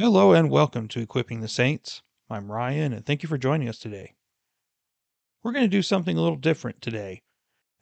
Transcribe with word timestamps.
Hello 0.00 0.32
and 0.32 0.48
welcome 0.48 0.86
to 0.86 1.00
Equipping 1.00 1.40
the 1.40 1.48
Saints. 1.48 2.02
I'm 2.30 2.52
Ryan 2.52 2.92
and 2.92 3.04
thank 3.04 3.24
you 3.24 3.28
for 3.28 3.36
joining 3.36 3.68
us 3.68 3.80
today. 3.80 4.14
We're 5.42 5.50
going 5.50 5.64
to 5.64 5.68
do 5.68 5.82
something 5.82 6.16
a 6.16 6.22
little 6.22 6.36
different 6.36 6.80
today, 6.80 7.22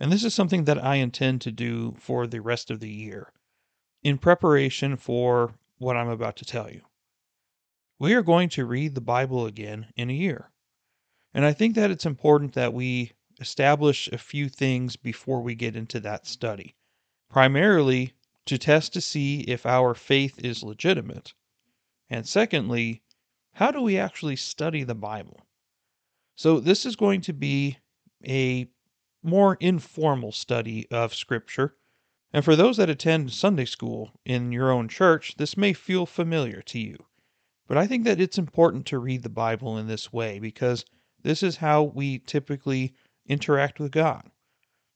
and 0.01 0.11
this 0.11 0.25
is 0.25 0.33
something 0.33 0.65
that 0.65 0.83
I 0.83 0.95
intend 0.95 1.43
to 1.43 1.53
do 1.53 1.95
for 1.99 2.27
the 2.27 2.41
rest 2.41 2.71
of 2.71 2.81
the 2.81 2.89
year 2.89 3.35
in 4.03 4.17
preparation 4.17 4.97
for 4.97 5.57
what 5.77 5.95
I'm 5.95 6.09
about 6.09 6.37
to 6.37 6.47
tell 6.47 6.71
you. 6.71 6.81
We 7.99 8.15
are 8.15 8.23
going 8.23 8.49
to 8.49 8.65
read 8.65 8.95
the 8.95 9.03
Bible 9.03 9.45
again 9.45 9.89
in 9.95 10.09
a 10.09 10.15
year, 10.15 10.51
and 11.35 11.45
I 11.45 11.53
think 11.53 11.75
that 11.75 11.91
it's 11.91 12.07
important 12.07 12.55
that 12.55 12.73
we 12.73 13.13
establish 13.41 14.09
a 14.09 14.17
few 14.17 14.49
things 14.49 14.97
before 14.97 15.43
we 15.43 15.55
get 15.55 15.77
into 15.77 16.01
that 16.01 16.27
study, 16.27 16.77
primarily 17.29 18.15
to 18.47 18.57
test 18.57 18.95
to 18.95 19.03
see 19.03 19.41
if 19.41 19.67
our 19.67 19.93
faith 19.93 20.43
is 20.43 20.63
legitimate 20.63 21.35
and 22.09 22.27
secondly, 22.27 23.03
how 23.53 23.71
do 23.71 23.81
we 23.81 23.99
actually 23.99 24.37
study 24.37 24.85
the 24.85 24.95
Bible? 24.95 25.41
So, 26.35 26.61
this 26.61 26.85
is 26.85 26.97
going 26.97 27.23
to 27.23 27.33
be 27.33 27.79
a 28.27 28.69
more 29.23 29.57
informal 29.61 30.33
study 30.33 30.87
of 30.91 31.15
Scripture. 31.15 31.77
And 32.33 32.45
for 32.45 32.55
those 32.55 32.77
that 32.77 32.91
attend 32.91 33.33
Sunday 33.33 33.65
school 33.65 34.13
in 34.25 34.53
your 34.53 34.71
own 34.71 34.89
church, 34.89 35.37
this 35.37 35.57
may 35.57 35.73
feel 35.73 36.07
familiar 36.07 36.61
to 36.63 36.79
you. 36.79 37.07
But 37.67 37.79
I 37.79 37.87
think 37.87 38.05
that 38.05 38.21
it's 38.21 38.39
important 38.39 38.87
to 38.87 38.99
read 38.99 39.23
the 39.23 39.29
Bible 39.29 39.79
in 39.79 39.87
this 39.87 40.13
way 40.13 40.39
because 40.39 40.85
this 41.23 41.43
is 41.43 41.57
how 41.57 41.83
we 41.83 42.21
typically 42.21 42.95
interact 43.27 43.81
with 43.81 43.91
God. 43.91 44.31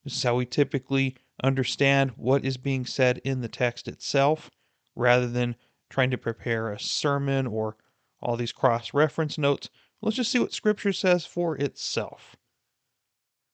This 0.05 0.15
is 0.15 0.23
how 0.23 0.37
we 0.37 0.47
typically 0.47 1.17
understand 1.43 2.13
what 2.13 2.45
is 2.45 2.57
being 2.57 2.87
said 2.87 3.19
in 3.25 3.41
the 3.41 3.49
text 3.49 3.89
itself 3.89 4.51
rather 4.95 5.27
than 5.27 5.57
trying 5.91 6.11
to 6.11 6.19
prepare 6.19 6.73
a 6.73 6.81
sermon 6.81 7.47
or 7.47 7.77
all 8.23 8.37
these 8.37 8.53
cross 8.53 8.95
reference 8.95 9.37
notes. 9.37 9.69
Let's 10.01 10.17
just 10.17 10.31
see 10.31 10.39
what 10.39 10.55
Scripture 10.55 10.93
says 10.93 11.27
for 11.27 11.57
itself. 11.57 12.37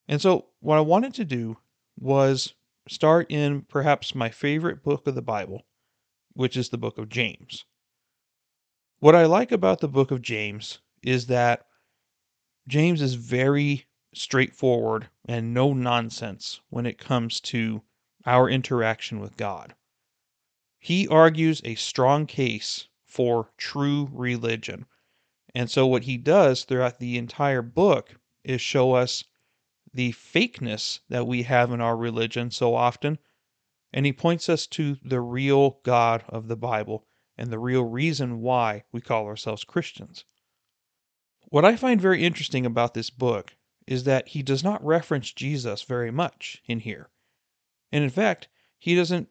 And 0.06 0.20
so, 0.20 0.46
what 0.60 0.78
I 0.78 0.82
wanted 0.82 1.14
to 1.14 1.24
do 1.24 1.56
was 1.98 2.54
start 2.88 3.30
in 3.30 3.62
perhaps 3.62 4.14
my 4.14 4.28
favorite 4.28 4.84
book 4.84 5.06
of 5.06 5.14
the 5.14 5.22
Bible, 5.22 5.66
which 6.34 6.56
is 6.56 6.68
the 6.68 6.78
book 6.78 6.98
of 6.98 7.08
James. 7.08 7.64
What 9.00 9.16
I 9.16 9.26
like 9.26 9.50
about 9.50 9.80
the 9.80 9.88
book 9.88 10.10
of 10.10 10.22
James 10.22 10.78
is 11.02 11.26
that 11.26 11.66
James 12.68 13.02
is 13.02 13.14
very 13.14 13.86
straightforward 14.14 15.08
and 15.24 15.52
no 15.52 15.72
nonsense 15.72 16.60
when 16.70 16.86
it 16.86 16.98
comes 16.98 17.40
to 17.40 17.82
our 18.24 18.48
interaction 18.48 19.20
with 19.20 19.36
God. 19.36 19.74
He 20.86 21.08
argues 21.08 21.60
a 21.64 21.74
strong 21.74 22.26
case 22.26 22.86
for 23.04 23.50
true 23.56 24.08
religion. 24.12 24.86
And 25.52 25.68
so, 25.68 25.84
what 25.84 26.04
he 26.04 26.16
does 26.16 26.62
throughout 26.62 27.00
the 27.00 27.18
entire 27.18 27.60
book 27.60 28.20
is 28.44 28.60
show 28.60 28.92
us 28.92 29.24
the 29.92 30.12
fakeness 30.12 31.00
that 31.08 31.26
we 31.26 31.42
have 31.42 31.72
in 31.72 31.80
our 31.80 31.96
religion 31.96 32.52
so 32.52 32.76
often. 32.76 33.18
And 33.92 34.06
he 34.06 34.12
points 34.12 34.48
us 34.48 34.68
to 34.78 34.96
the 35.02 35.20
real 35.20 35.80
God 35.82 36.24
of 36.28 36.46
the 36.46 36.54
Bible 36.54 37.04
and 37.36 37.50
the 37.50 37.58
real 37.58 37.82
reason 37.82 38.40
why 38.40 38.84
we 38.92 39.00
call 39.00 39.26
ourselves 39.26 39.64
Christians. 39.64 40.24
What 41.48 41.64
I 41.64 41.74
find 41.74 42.00
very 42.00 42.22
interesting 42.22 42.64
about 42.64 42.94
this 42.94 43.10
book 43.10 43.56
is 43.88 44.04
that 44.04 44.28
he 44.28 44.42
does 44.44 44.62
not 44.62 44.86
reference 44.86 45.32
Jesus 45.32 45.82
very 45.82 46.12
much 46.12 46.62
in 46.64 46.78
here. 46.78 47.10
And 47.90 48.04
in 48.04 48.10
fact, 48.10 48.46
he 48.78 48.94
doesn't 48.94 49.30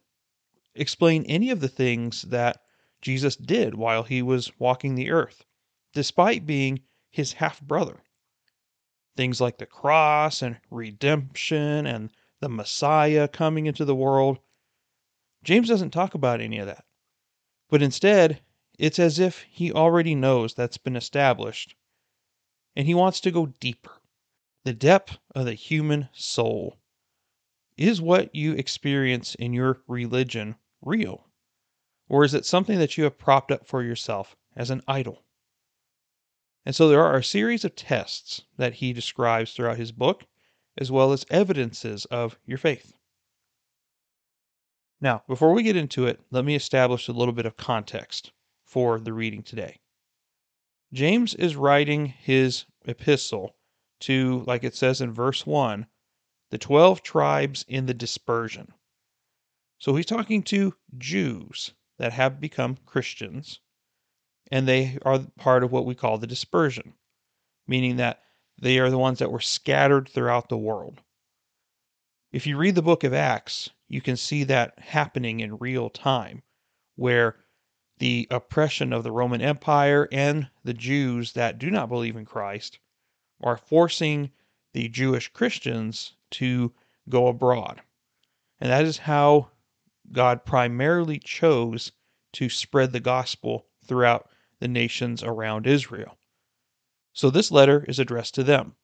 explain 0.75 1.23
any 1.25 1.49
of 1.49 1.61
the 1.61 1.67
things 1.67 2.23
that 2.23 2.61
Jesus 3.01 3.35
did 3.35 3.75
while 3.75 4.03
he 4.03 4.21
was 4.21 4.51
walking 4.59 4.95
the 4.95 5.11
earth, 5.11 5.45
despite 5.93 6.45
being 6.45 6.81
his 7.11 7.33
half 7.33 7.61
brother. 7.61 8.01
Things 9.15 9.39
like 9.39 9.57
the 9.57 9.65
cross 9.65 10.41
and 10.41 10.57
redemption 10.69 11.85
and 11.85 12.11
the 12.41 12.49
Messiah 12.49 13.27
coming 13.27 13.65
into 13.65 13.85
the 13.85 13.95
world. 13.95 14.39
James 15.43 15.67
doesn't 15.67 15.91
talk 15.91 16.13
about 16.13 16.41
any 16.41 16.59
of 16.59 16.67
that. 16.67 16.85
But 17.69 17.81
instead, 17.81 18.41
it's 18.77 18.99
as 18.99 19.19
if 19.19 19.43
he 19.49 19.71
already 19.71 20.15
knows 20.15 20.53
that's 20.53 20.77
been 20.77 20.95
established 20.95 21.75
and 22.75 22.85
he 22.85 22.93
wants 22.93 23.21
to 23.21 23.31
go 23.31 23.45
deeper. 23.45 24.01
The 24.65 24.73
depth 24.73 25.17
of 25.33 25.45
the 25.45 25.53
human 25.53 26.09
soul. 26.11 26.77
Is 27.77 28.01
what 28.01 28.33
you 28.33 28.53
experience 28.53 29.35
in 29.35 29.53
your 29.53 29.81
religion 29.87 30.55
real? 30.85 31.27
Or 32.07 32.23
is 32.23 32.33
it 32.33 32.45
something 32.45 32.79
that 32.79 32.97
you 32.97 33.03
have 33.03 33.17
propped 33.17 33.51
up 33.51 33.65
for 33.65 33.83
yourself 33.83 34.35
as 34.55 34.69
an 34.69 34.83
idol? 34.87 35.25
And 36.65 36.75
so 36.75 36.87
there 36.87 37.03
are 37.03 37.17
a 37.17 37.23
series 37.23 37.65
of 37.65 37.75
tests 37.75 38.43
that 38.57 38.75
he 38.75 38.93
describes 38.93 39.53
throughout 39.53 39.77
his 39.77 39.91
book, 39.91 40.25
as 40.77 40.91
well 40.91 41.11
as 41.11 41.25
evidences 41.29 42.05
of 42.05 42.37
your 42.45 42.57
faith. 42.57 42.93
Now, 45.01 45.23
before 45.27 45.53
we 45.53 45.63
get 45.63 45.75
into 45.75 46.07
it, 46.07 46.21
let 46.31 46.45
me 46.45 46.55
establish 46.55 47.07
a 47.07 47.13
little 47.13 47.33
bit 47.33 47.45
of 47.45 47.57
context 47.57 48.31
for 48.63 48.99
the 48.99 49.13
reading 49.13 49.43
today. 49.43 49.79
James 50.93 51.35
is 51.35 51.55
writing 51.55 52.05
his 52.05 52.65
epistle 52.85 53.55
to, 53.99 54.43
like 54.47 54.63
it 54.63 54.75
says 54.75 55.01
in 55.01 55.11
verse 55.11 55.45
1, 55.45 55.85
the 56.49 56.57
12 56.57 57.03
tribes 57.03 57.65
in 57.67 57.85
the 57.85 57.93
dispersion. 57.93 58.73
So 59.85 59.95
he's 59.95 60.07
talking 60.07 60.41
to 60.45 60.73
Jews 60.97 61.75
that 61.99 62.11
have 62.11 62.41
become 62.41 62.79
Christians, 62.87 63.59
and 64.49 64.67
they 64.67 64.97
are 65.03 65.19
part 65.37 65.63
of 65.63 65.71
what 65.71 65.85
we 65.85 65.93
call 65.93 66.17
the 66.17 66.25
dispersion, 66.25 66.95
meaning 67.67 67.97
that 67.97 68.23
they 68.59 68.79
are 68.79 68.89
the 68.89 68.97
ones 68.97 69.19
that 69.19 69.31
were 69.31 69.39
scattered 69.39 70.09
throughout 70.09 70.49
the 70.49 70.57
world. 70.57 71.01
If 72.31 72.47
you 72.47 72.57
read 72.57 72.73
the 72.73 72.81
book 72.81 73.03
of 73.03 73.13
Acts, 73.13 73.69
you 73.87 74.01
can 74.01 74.17
see 74.17 74.43
that 74.45 74.79
happening 74.79 75.39
in 75.39 75.59
real 75.59 75.91
time, 75.91 76.41
where 76.95 77.35
the 77.99 78.27
oppression 78.31 78.91
of 78.91 79.03
the 79.03 79.11
Roman 79.11 79.39
Empire 79.39 80.09
and 80.11 80.49
the 80.63 80.73
Jews 80.73 81.33
that 81.33 81.59
do 81.59 81.69
not 81.69 81.89
believe 81.89 82.15
in 82.15 82.25
Christ 82.25 82.79
are 83.39 83.55
forcing 83.55 84.31
the 84.73 84.89
Jewish 84.89 85.31
Christians 85.31 86.13
to 86.31 86.73
go 87.07 87.27
abroad. 87.27 87.83
And 88.59 88.71
that 88.71 88.85
is 88.85 88.97
how 88.97 89.51
God 90.11 90.45
primarily 90.45 91.19
chose 91.19 91.91
to 92.33 92.49
spread 92.49 92.91
the 92.91 92.99
gospel 92.99 93.65
throughout 93.85 94.29
the 94.59 94.67
nations 94.67 95.23
around 95.23 95.65
Israel. 95.65 96.17
So 97.13 97.29
this 97.29 97.49
letter 97.49 97.85
is 97.87 97.97
addressed 97.97 98.35
to 98.35 98.43
them, 98.43 98.75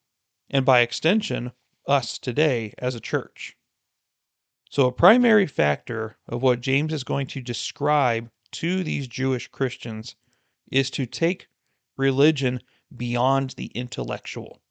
and 0.49 0.65
by 0.65 0.79
extension, 0.79 1.51
us 1.85 2.17
today 2.17 2.73
as 2.77 2.95
a 2.95 2.99
church. 2.99 3.57
So, 4.69 4.87
a 4.87 4.91
primary 4.91 5.47
factor 5.47 6.17
of 6.27 6.41
what 6.41 6.61
James 6.61 6.93
is 6.93 7.03
going 7.03 7.27
to 7.27 7.41
describe 7.41 8.31
to 8.53 8.83
these 8.83 9.07
Jewish 9.07 9.49
Christians 9.49 10.15
is 10.71 10.89
to 10.91 11.05
take 11.05 11.49
religion 11.97 12.61
beyond 12.95 13.51
the 13.51 13.67
intellectual, 13.75 14.61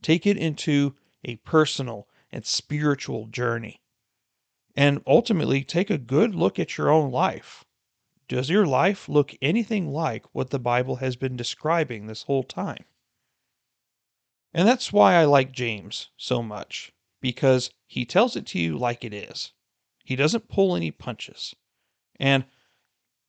take 0.00 0.26
it 0.26 0.36
into 0.36 0.94
a 1.24 1.36
personal 1.36 2.08
and 2.30 2.46
spiritual 2.46 3.26
journey 3.26 3.81
and 4.74 5.02
ultimately 5.06 5.62
take 5.62 5.90
a 5.90 5.98
good 5.98 6.34
look 6.34 6.58
at 6.58 6.78
your 6.78 6.90
own 6.90 7.10
life. 7.10 7.64
Does 8.28 8.48
your 8.48 8.66
life 8.66 9.08
look 9.08 9.34
anything 9.42 9.90
like 9.90 10.24
what 10.34 10.50
the 10.50 10.58
Bible 10.58 10.96
has 10.96 11.16
been 11.16 11.36
describing 11.36 12.06
this 12.06 12.22
whole 12.22 12.42
time? 12.42 12.84
And 14.54 14.66
that's 14.66 14.92
why 14.92 15.14
I 15.14 15.24
like 15.24 15.52
James 15.52 16.10
so 16.16 16.42
much, 16.42 16.92
because 17.20 17.70
he 17.86 18.04
tells 18.04 18.36
it 18.36 18.46
to 18.46 18.58
you 18.58 18.78
like 18.78 19.04
it 19.04 19.12
is. 19.12 19.52
He 20.04 20.16
doesn't 20.16 20.48
pull 20.48 20.74
any 20.74 20.90
punches. 20.90 21.54
And 22.18 22.44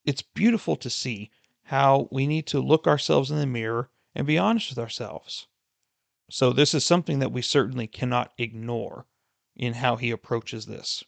it's 0.06 0.22
beautiful 0.22 0.76
to 0.78 0.90
see 0.90 1.32
how 1.64 2.08
we 2.12 2.28
need 2.28 2.46
to 2.48 2.60
look 2.60 2.88
ourselves 2.88 3.32
in 3.32 3.38
the 3.38 3.46
mirror 3.46 3.90
and 4.16 4.28
be 4.28 4.38
honest 4.38 4.70
with 4.70 4.80
ourselves. 4.80 5.48
So, 6.30 6.52
this 6.52 6.74
is 6.74 6.86
something 6.86 7.20
that 7.20 7.32
we 7.32 7.42
certainly 7.42 7.88
cannot 7.88 8.34
ignore 8.38 9.06
in 9.56 9.74
how 9.74 9.98
he 9.98 10.12
approaches 10.12 10.66
this. 10.66 11.04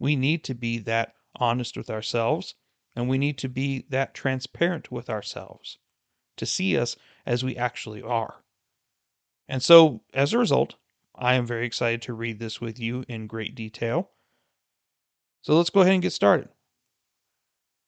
We 0.00 0.16
need 0.16 0.42
to 0.44 0.54
be 0.54 0.78
that 0.78 1.14
honest 1.36 1.76
with 1.76 1.90
ourselves, 1.90 2.56
and 2.96 3.08
we 3.08 3.18
need 3.18 3.38
to 3.38 3.48
be 3.48 3.84
that 3.90 4.14
transparent 4.14 4.90
with 4.90 5.08
ourselves 5.08 5.78
to 6.38 6.46
see 6.46 6.76
us 6.76 6.96
as 7.26 7.44
we 7.44 7.56
actually 7.56 8.02
are. 8.02 8.42
And 9.46 9.62
so, 9.62 10.02
as 10.14 10.32
a 10.32 10.38
result, 10.38 10.76
I 11.14 11.34
am 11.34 11.46
very 11.46 11.66
excited 11.66 12.02
to 12.02 12.14
read 12.14 12.38
this 12.38 12.60
with 12.60 12.80
you 12.80 13.04
in 13.08 13.26
great 13.26 13.54
detail. 13.54 14.10
So 15.42 15.56
let's 15.56 15.70
go 15.70 15.80
ahead 15.80 15.92
and 15.92 16.02
get 16.02 16.12
started. 16.12 16.48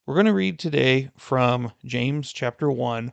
We're 0.04 0.14
going 0.14 0.26
to 0.26 0.34
read 0.34 0.58
today 0.58 1.10
from 1.16 1.72
James 1.84 2.32
chapter 2.32 2.70
1, 2.70 3.12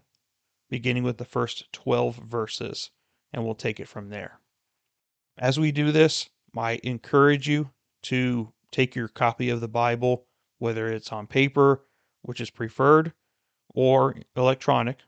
beginning 0.69 1.03
with 1.03 1.17
the 1.17 1.25
first 1.25 1.71
12 1.71 2.17
verses, 2.17 2.89
and 3.31 3.45
we'll 3.45 3.55
take 3.55 3.79
it 3.79 3.87
from 3.87 4.09
there. 4.09 4.39
As 5.37 5.57
we 5.57 5.71
do 5.71 5.91
this, 5.91 6.29
I 6.57 6.79
encourage 6.83 7.47
you 7.47 7.69
to 8.03 8.51
take 8.71 8.95
your 8.95 9.07
copy 9.07 9.49
of 9.49 9.61
the 9.61 9.67
Bible, 9.67 10.25
whether 10.57 10.87
it's 10.87 11.11
on 11.11 11.27
paper, 11.27 11.85
which 12.21 12.41
is 12.41 12.49
preferred, 12.49 13.13
or 13.73 14.15
electronic 14.35 14.99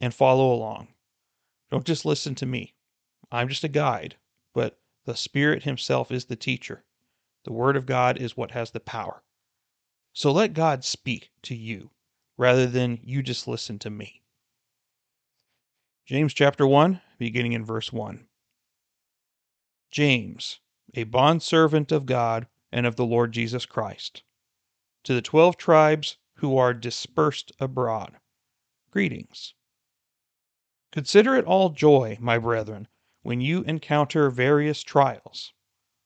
and 0.00 0.12
follow 0.12 0.52
along. 0.52 0.88
Don't 1.70 1.86
just 1.86 2.04
listen 2.04 2.34
to 2.36 2.46
me. 2.46 2.74
I'm 3.30 3.48
just 3.48 3.64
a 3.64 3.68
guide, 3.68 4.16
but 4.52 4.78
the 5.04 5.16
Spirit 5.16 5.62
Himself 5.62 6.10
is 6.10 6.26
the 6.26 6.36
teacher. 6.36 6.84
The 7.44 7.52
Word 7.52 7.76
of 7.76 7.86
God 7.86 8.18
is 8.18 8.36
what 8.36 8.50
has 8.50 8.70
the 8.70 8.80
power. 8.80 9.22
So 10.12 10.30
let 10.30 10.52
God 10.52 10.84
speak 10.84 11.30
to 11.42 11.54
you 11.54 11.90
rather 12.36 12.66
than 12.66 13.00
you 13.02 13.22
just 13.22 13.48
listen 13.48 13.78
to 13.80 13.90
me. 13.90 14.22
James 16.04 16.34
chapter 16.34 16.66
1, 16.66 17.00
beginning 17.18 17.52
in 17.52 17.64
verse 17.64 17.92
1. 17.92 18.26
James, 19.90 20.58
a 20.94 21.04
bondservant 21.04 21.92
of 21.92 22.06
God 22.06 22.46
and 22.72 22.86
of 22.86 22.96
the 22.96 23.04
Lord 23.04 23.32
Jesus 23.32 23.66
Christ, 23.66 24.22
to 25.04 25.14
the 25.14 25.22
twelve 25.22 25.56
tribes 25.56 26.16
who 26.36 26.56
are 26.56 26.74
dispersed 26.74 27.52
abroad, 27.60 28.16
greetings. 28.90 29.54
Consider 30.90 31.36
it 31.36 31.44
all 31.44 31.70
joy, 31.70 32.16
my 32.20 32.38
brethren, 32.38 32.88
when 33.22 33.40
you 33.40 33.62
encounter 33.62 34.30
various 34.30 34.82
trials, 34.82 35.52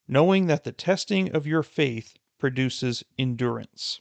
knowing 0.07 0.47
that 0.47 0.65
the 0.65 0.73
testing 0.73 1.35
of 1.35 1.47
your 1.47 1.63
faith 1.63 2.17
produces 2.39 3.03
endurance. 3.19 4.01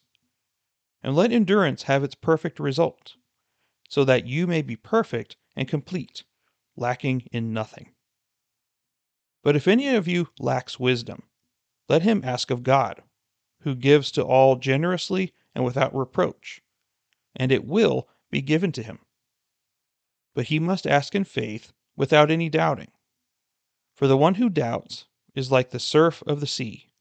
And 1.01 1.15
let 1.15 1.31
endurance 1.31 1.83
have 1.83 2.03
its 2.03 2.15
perfect 2.15 2.59
result, 2.59 3.15
so 3.89 4.03
that 4.06 4.25
you 4.25 4.47
may 4.47 4.61
be 4.61 4.75
perfect 4.75 5.38
and 5.56 5.68
complete, 5.68 6.23
lacking 6.75 7.21
in 7.31 7.53
nothing. 7.53 7.91
But 9.44 9.56
if 9.56 9.68
any 9.68 9.95
of 9.95 10.07
you 10.07 10.29
lacks 10.39 10.79
wisdom, 10.79 11.23
let 11.87 12.01
him 12.01 12.21
ask 12.23 12.51
of 12.51 12.63
God, 12.63 13.03
who 13.61 13.75
gives 13.75 14.11
to 14.11 14.23
all 14.23 14.55
generously 14.55 15.33
and 15.53 15.63
without 15.63 15.95
reproach, 15.95 16.61
and 17.35 17.51
it 17.51 17.65
will 17.65 18.07
be 18.29 18.41
given 18.41 18.71
to 18.73 18.83
him. 18.83 18.99
But 20.33 20.47
he 20.47 20.59
must 20.59 20.87
ask 20.87 21.15
in 21.15 21.23
faith, 21.23 21.71
without 21.95 22.29
any 22.29 22.49
doubting. 22.49 22.91
For 23.93 24.07
the 24.07 24.17
one 24.17 24.35
who 24.35 24.49
doubts 24.49 25.05
is 25.33 25.51
like 25.51 25.69
the 25.69 25.79
surf 25.79 26.21
of 26.27 26.39
the 26.39 26.47
sea, 26.47 26.91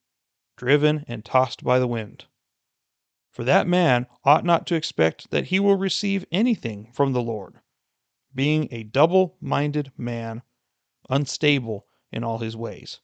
driven 0.56 1.04
and 1.08 1.24
tossed 1.24 1.64
by 1.64 1.78
the 1.78 1.88
wind. 1.88 2.26
For 3.30 3.42
that 3.44 3.66
man 3.66 4.06
ought 4.24 4.44
not 4.44 4.66
to 4.68 4.76
expect 4.76 5.30
that 5.30 5.46
he 5.46 5.58
will 5.58 5.76
receive 5.76 6.24
anything 6.30 6.92
from 6.92 7.12
the 7.12 7.22
Lord 7.22 7.60
being 8.34 8.68
a 8.70 8.82
double 8.82 9.36
minded 9.40 9.92
man, 9.96 10.42
unstable 11.08 11.86
in 12.10 12.24
all 12.24 12.38
his 12.38 12.56
ways. 12.56 13.00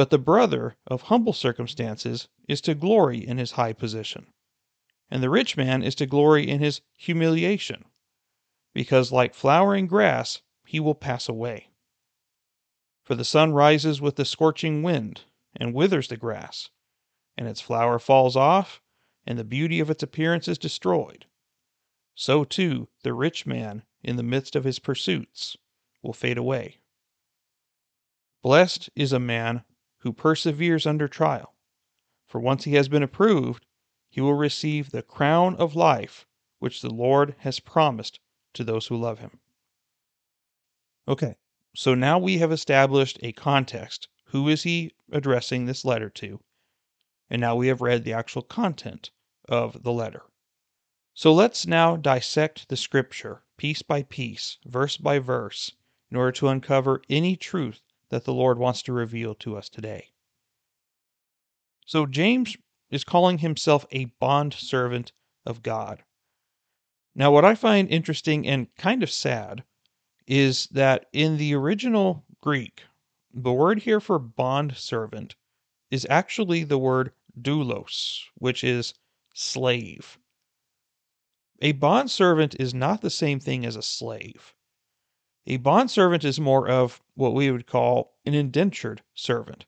But 0.00 0.08
the 0.08 0.18
brother 0.18 0.78
of 0.86 1.02
humble 1.02 1.34
circumstances 1.34 2.28
is 2.48 2.62
to 2.62 2.74
glory 2.74 3.18
in 3.18 3.36
his 3.36 3.50
high 3.50 3.74
position, 3.74 4.32
and 5.10 5.22
the 5.22 5.28
rich 5.28 5.58
man 5.58 5.82
is 5.82 5.94
to 5.96 6.06
glory 6.06 6.48
in 6.48 6.58
his 6.58 6.80
humiliation, 6.96 7.84
because 8.72 9.12
like 9.12 9.34
flowering 9.34 9.86
grass 9.86 10.40
he 10.64 10.80
will 10.80 10.94
pass 10.94 11.28
away. 11.28 11.68
For 13.02 13.14
the 13.14 13.26
sun 13.26 13.52
rises 13.52 14.00
with 14.00 14.16
the 14.16 14.24
scorching 14.24 14.82
wind, 14.82 15.24
and 15.54 15.74
withers 15.74 16.08
the 16.08 16.16
grass, 16.16 16.70
and 17.36 17.46
its 17.46 17.60
flower 17.60 17.98
falls 17.98 18.36
off, 18.36 18.80
and 19.26 19.38
the 19.38 19.44
beauty 19.44 19.80
of 19.80 19.90
its 19.90 20.02
appearance 20.02 20.48
is 20.48 20.56
destroyed. 20.56 21.26
So, 22.14 22.44
too, 22.44 22.88
the 23.02 23.12
rich 23.12 23.44
man, 23.44 23.82
in 24.02 24.16
the 24.16 24.22
midst 24.22 24.56
of 24.56 24.64
his 24.64 24.78
pursuits, 24.78 25.58
will 26.00 26.14
fade 26.14 26.38
away. 26.38 26.78
Blessed 28.40 28.88
is 28.96 29.12
a 29.12 29.20
man 29.20 29.62
who 30.00 30.12
perseveres 30.12 30.86
under 30.86 31.08
trial, 31.08 31.54
for 32.26 32.40
once 32.40 32.64
he 32.64 32.74
has 32.74 32.88
been 32.88 33.02
approved, 33.02 33.64
he 34.08 34.20
will 34.20 34.34
receive 34.34 34.90
the 34.90 35.02
crown 35.02 35.54
of 35.56 35.76
life 35.76 36.26
which 36.58 36.82
the 36.82 36.90
Lord 36.90 37.34
has 37.38 37.60
promised 37.60 38.20
to 38.54 38.64
those 38.64 38.88
who 38.88 38.96
love 38.96 39.18
him. 39.18 39.40
Okay, 41.08 41.36
so 41.74 41.94
now 41.94 42.18
we 42.18 42.38
have 42.38 42.52
established 42.52 43.18
a 43.22 43.32
context. 43.32 44.08
Who 44.26 44.48
is 44.48 44.62
he 44.62 44.92
addressing 45.12 45.66
this 45.66 45.84
letter 45.84 46.10
to? 46.10 46.40
And 47.28 47.40
now 47.40 47.56
we 47.56 47.68
have 47.68 47.80
read 47.80 48.04
the 48.04 48.12
actual 48.12 48.42
content 48.42 49.10
of 49.48 49.82
the 49.82 49.92
letter. 49.92 50.22
So 51.14 51.32
let's 51.32 51.66
now 51.66 51.96
dissect 51.96 52.68
the 52.68 52.76
scripture 52.76 53.42
piece 53.56 53.82
by 53.82 54.02
piece, 54.04 54.58
verse 54.64 54.96
by 54.96 55.18
verse, 55.18 55.72
in 56.10 56.16
order 56.16 56.32
to 56.32 56.48
uncover 56.48 57.02
any 57.08 57.36
truth 57.36 57.82
that 58.10 58.24
the 58.24 58.34
Lord 58.34 58.58
wants 58.58 58.82
to 58.82 58.92
reveal 58.92 59.34
to 59.36 59.56
us 59.56 59.68
today. 59.68 60.08
So 61.86 62.06
James 62.06 62.56
is 62.90 63.04
calling 63.04 63.38
himself 63.38 63.86
a 63.90 64.06
bond 64.20 64.52
servant 64.52 65.12
of 65.46 65.62
God. 65.62 66.02
Now, 67.14 67.32
what 67.32 67.44
I 67.44 67.54
find 67.54 67.88
interesting 67.88 68.46
and 68.46 68.74
kind 68.76 69.02
of 69.02 69.10
sad 69.10 69.64
is 70.26 70.66
that 70.68 71.06
in 71.12 71.36
the 71.36 71.54
original 71.54 72.24
Greek, 72.40 72.82
the 73.32 73.52
word 73.52 73.80
here 73.80 74.00
for 74.00 74.18
bond 74.18 74.76
servant 74.76 75.34
is 75.90 76.06
actually 76.08 76.64
the 76.64 76.78
word 76.78 77.12
doulos, 77.40 78.20
which 78.34 78.62
is 78.62 78.94
slave. 79.34 80.18
A 81.62 81.72
bondservant 81.72 82.56
is 82.58 82.72
not 82.72 83.02
the 83.02 83.10
same 83.10 83.40
thing 83.40 83.66
as 83.66 83.76
a 83.76 83.82
slave. 83.82 84.54
A 85.46 85.56
bondservant 85.56 86.22
is 86.24 86.38
more 86.38 86.68
of 86.68 87.02
what 87.14 87.34
we 87.34 87.50
would 87.50 87.66
call 87.66 88.14
an 88.26 88.34
indentured 88.34 89.02
servant, 89.14 89.64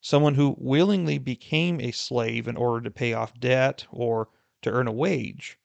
someone 0.00 0.34
who 0.34 0.56
willingly 0.58 1.18
became 1.18 1.80
a 1.80 1.92
slave 1.92 2.48
in 2.48 2.56
order 2.56 2.82
to 2.82 2.90
pay 2.90 3.12
off 3.12 3.38
debt 3.38 3.86
or 3.90 4.28
to 4.62 4.70
earn 4.70 4.88
a 4.88 4.92
wage. 4.92 5.58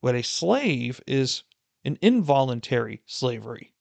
But 0.00 0.14
a 0.14 0.22
slave 0.22 1.02
is 1.06 1.42
an 1.84 1.98
involuntary 2.00 3.02
slavery. 3.06 3.74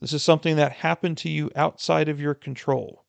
This 0.00 0.12
is 0.12 0.22
something 0.22 0.56
that 0.56 0.72
happened 0.72 1.18
to 1.18 1.28
you 1.28 1.50
outside 1.56 2.08
of 2.08 2.20
your 2.20 2.34
control. 2.34 3.04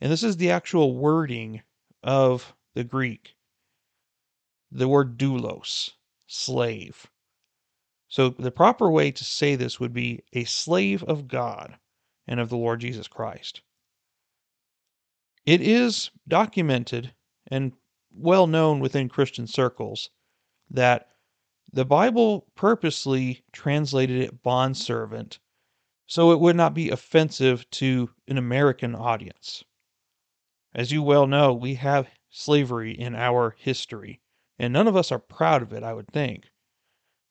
And 0.00 0.10
this 0.10 0.22
is 0.22 0.36
the 0.36 0.50
actual 0.50 0.94
wording 0.94 1.62
of 2.02 2.54
the 2.74 2.84
Greek. 2.84 3.36
The 4.70 4.88
word 4.88 5.16
doulos 5.18 5.92
slave. 6.26 7.10
So 8.14 8.28
the 8.28 8.52
proper 8.52 8.92
way 8.92 9.10
to 9.10 9.24
say 9.24 9.56
this 9.56 9.80
would 9.80 9.92
be 9.92 10.22
a 10.32 10.44
slave 10.44 11.02
of 11.02 11.26
God 11.26 11.76
and 12.28 12.38
of 12.38 12.48
the 12.48 12.56
Lord 12.56 12.78
Jesus 12.78 13.08
Christ. 13.08 13.60
It 15.44 15.60
is 15.60 16.12
documented 16.28 17.12
and 17.48 17.72
well 18.14 18.46
known 18.46 18.78
within 18.78 19.08
Christian 19.08 19.48
circles 19.48 20.10
that 20.70 21.08
the 21.72 21.84
Bible 21.84 22.46
purposely 22.54 23.42
translated 23.50 24.20
it 24.20 24.44
bondservant 24.44 25.40
so 26.06 26.30
it 26.30 26.38
would 26.38 26.54
not 26.54 26.72
be 26.72 26.90
offensive 26.90 27.68
to 27.70 28.10
an 28.28 28.38
American 28.38 28.94
audience. 28.94 29.64
As 30.72 30.92
you 30.92 31.02
well 31.02 31.26
know, 31.26 31.52
we 31.52 31.74
have 31.74 32.08
slavery 32.30 32.92
in 32.92 33.16
our 33.16 33.56
history. 33.58 34.20
And 34.56 34.72
none 34.72 34.86
of 34.86 34.94
us 34.94 35.10
are 35.10 35.18
proud 35.18 35.62
of 35.62 35.72
it, 35.72 35.82
I 35.82 35.94
would 35.94 36.06
think. 36.06 36.44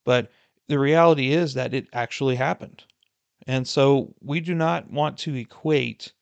But 0.04 0.30
the 0.68 0.80
reality 0.80 1.32
is 1.32 1.54
that 1.54 1.74
it 1.74 1.88
actually 1.94 2.36
happened. 2.36 2.84
And 3.46 3.68
so 3.68 4.14
we 4.22 4.40
do 4.40 4.56
not 4.56 4.90
want 4.90 5.18
to 5.20 5.36
equate 5.36 6.14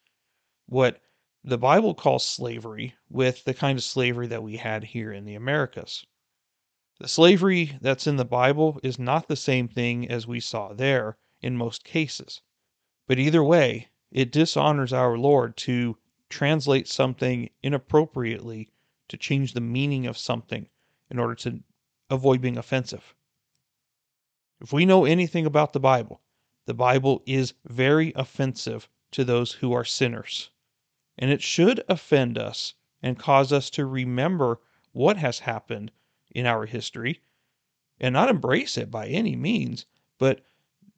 what 0.66 1.02
the 1.44 1.58
Bible 1.58 1.94
calls 1.94 2.26
slavery 2.26 2.96
with 3.10 3.44
the 3.44 3.54
kind 3.54 3.78
of 3.78 3.84
slavery 3.84 4.28
that 4.28 4.44
we 4.44 4.58
had 4.58 4.84
here 4.84 5.12
in 5.12 5.26
the 5.26 5.36
Americas. 5.36 6.06
The 7.00 7.08
slavery 7.08 7.78
that's 7.82 8.06
in 8.08 8.18
the 8.18 8.26
Bible 8.26 8.80
is 8.84 9.00
not 9.00 9.28
the 9.28 9.36
same 9.36 9.68
thing 9.68 10.08
as 10.10 10.28
we 10.28 10.40
saw 10.40 10.74
there 10.74 11.18
in 11.42 11.58
most 11.58 11.84
cases. 11.84 12.42
But 13.08 13.20
either 13.20 13.44
way, 13.44 13.90
it 14.12 14.32
dishonors 14.32 14.94
our 14.94 15.18
Lord 15.18 15.58
to 15.58 15.98
translate 16.30 16.88
something 16.88 17.50
inappropriately 17.64 18.70
to 19.08 19.18
change 19.18 19.54
the 19.54 19.62
meaning 19.62 20.06
of 20.06 20.18
something 20.18 20.70
in 21.10 21.20
order 21.20 21.36
to 21.36 21.62
avoid 22.10 22.42
being 22.42 22.58
offensive. 22.58 23.16
If 24.62 24.72
we 24.72 24.86
know 24.86 25.06
anything 25.06 25.48
about 25.48 25.74
the 25.74 25.80
Bible, 25.80 26.22
the 26.68 26.76
Bible 26.76 27.24
is 27.26 27.56
very 27.66 28.14
offensive 28.16 28.88
to 29.10 29.24
those 29.24 29.54
who 29.54 29.74
are 29.74 29.84
sinners. 29.84 30.52
And 31.18 31.32
it 31.32 31.42
should 31.42 31.84
offend 31.90 32.38
us 32.38 32.76
and 33.02 33.18
cause 33.18 33.52
us 33.52 33.72
to 33.72 33.88
remember 33.88 34.62
what 34.92 35.18
has 35.18 35.40
happened 35.40 35.92
in 36.30 36.46
our 36.46 36.68
history 36.68 37.22
and 38.00 38.14
not 38.14 38.30
embrace 38.30 38.78
it 38.78 38.92
by 38.92 39.08
any 39.08 39.36
means, 39.36 39.88
but 40.20 40.46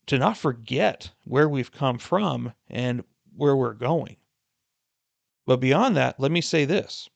to 0.07 0.17
not 0.17 0.35
forget 0.35 1.11
where 1.23 1.47
we've 1.47 1.71
come 1.71 1.97
from 1.97 2.53
and 2.69 3.05
where 3.33 3.55
we're 3.55 3.73
going. 3.73 4.17
But 5.45 5.61
beyond 5.61 5.95
that, 5.95 6.19
let 6.19 6.31
me 6.31 6.41
say 6.41 6.65
this 6.65 7.09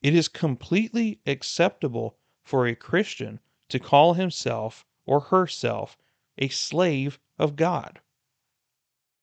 it 0.00 0.14
is 0.14 0.28
completely 0.28 1.18
acceptable 1.26 2.16
for 2.44 2.68
a 2.68 2.76
Christian 2.76 3.40
to 3.68 3.80
call 3.80 4.14
himself 4.14 4.86
or 5.06 5.20
herself 5.20 5.96
a 6.38 6.48
slave 6.48 7.18
of 7.38 7.56
God. 7.56 8.00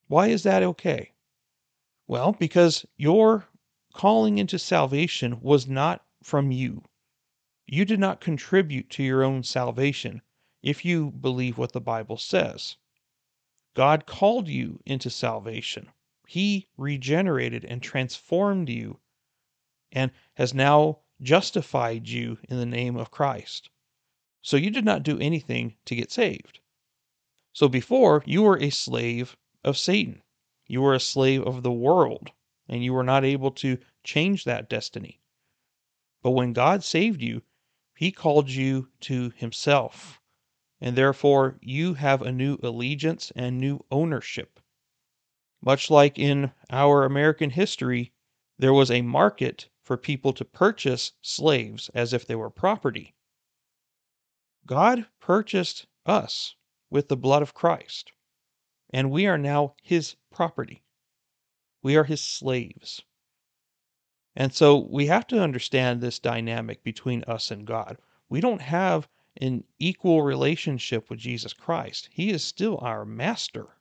Why 0.07 0.27
is 0.27 0.43
that 0.43 0.63
okay? 0.63 1.13
Well, 2.07 2.33
because 2.33 2.85
your 2.97 3.47
calling 3.93 4.37
into 4.37 4.59
salvation 4.59 5.39
was 5.41 5.67
not 5.67 6.03
from 6.23 6.51
you. 6.51 6.83
you 7.67 7.85
did 7.85 7.99
not 7.99 8.19
contribute 8.19 8.89
to 8.89 9.03
your 9.03 9.23
own 9.23 9.43
salvation 9.43 10.21
if 10.63 10.83
you 10.83 11.11
believe 11.11 11.57
what 11.57 11.71
the 11.71 11.81
Bible 11.81 12.17
says. 12.17 12.77
God 13.75 14.05
called 14.07 14.47
you 14.47 14.81
into 14.85 15.09
salvation. 15.09 15.89
He 16.27 16.67
regenerated 16.77 17.63
and 17.63 17.81
transformed 17.81 18.69
you 18.69 18.99
and 19.91 20.11
has 20.33 20.53
now 20.53 20.99
justified 21.21 22.07
you 22.07 22.37
in 22.49 22.57
the 22.57 22.65
name 22.65 22.97
of 22.97 23.11
Christ. 23.11 23.69
So 24.41 24.57
you 24.57 24.69
did 24.69 24.85
not 24.85 25.03
do 25.03 25.19
anything 25.19 25.75
to 25.85 25.95
get 25.95 26.11
saved. 26.11 26.59
So 27.51 27.67
before, 27.67 28.23
you 28.25 28.43
were 28.43 28.57
a 28.57 28.69
slave 28.69 29.35
of 29.63 29.77
Satan. 29.77 30.23
You 30.67 30.81
were 30.81 30.93
a 30.93 30.99
slave 30.99 31.45
of 31.45 31.63
the 31.63 31.71
world, 31.71 32.31
and 32.67 32.83
you 32.83 32.93
were 32.93 33.03
not 33.03 33.25
able 33.25 33.51
to 33.51 33.79
change 34.03 34.43
that 34.43 34.69
destiny. 34.69 35.19
But 36.21 36.31
when 36.31 36.53
God 36.53 36.83
saved 36.83 37.21
you, 37.21 37.41
he 37.95 38.11
called 38.11 38.49
you 38.49 38.89
to 39.01 39.31
himself, 39.35 40.21
and 40.79 40.95
therefore 40.95 41.57
you 41.61 41.95
have 41.95 42.21
a 42.21 42.31
new 42.31 42.57
allegiance 42.63 43.31
and 43.35 43.57
new 43.57 43.83
ownership. 43.91 44.59
Much 45.61 45.89
like 45.89 46.17
in 46.17 46.53
our 46.69 47.03
American 47.03 47.49
history, 47.49 48.13
there 48.57 48.73
was 48.73 48.89
a 48.89 49.01
market 49.01 49.69
for 49.81 49.97
people 49.97 50.31
to 50.31 50.45
purchase 50.45 51.11
slaves 51.21 51.89
as 51.93 52.13
if 52.13 52.25
they 52.25 52.35
were 52.35 52.49
property. 52.49 53.15
God 54.69 55.07
purchased 55.19 55.87
us 56.05 56.53
with 56.91 57.07
the 57.07 57.17
blood 57.17 57.41
of 57.41 57.55
Christ, 57.55 58.11
and 58.91 59.09
we 59.09 59.25
are 59.25 59.35
now 59.35 59.73
his 59.81 60.15
property. 60.29 60.83
We 61.81 61.97
are 61.97 62.03
his 62.03 62.21
slaves. 62.21 63.01
And 64.35 64.53
so 64.53 64.77
we 64.77 65.07
have 65.07 65.25
to 65.29 65.41
understand 65.41 66.01
this 66.01 66.19
dynamic 66.19 66.83
between 66.83 67.23
us 67.23 67.49
and 67.49 67.65
God. 67.65 67.97
We 68.29 68.41
don't 68.41 68.61
have 68.61 69.09
an 69.37 69.63
equal 69.79 70.21
relationship 70.21 71.09
with 71.09 71.17
Jesus 71.17 71.51
Christ. 71.51 72.07
He 72.11 72.29
is 72.29 72.43
still 72.43 72.77
our 72.79 73.05
master. 73.05 73.75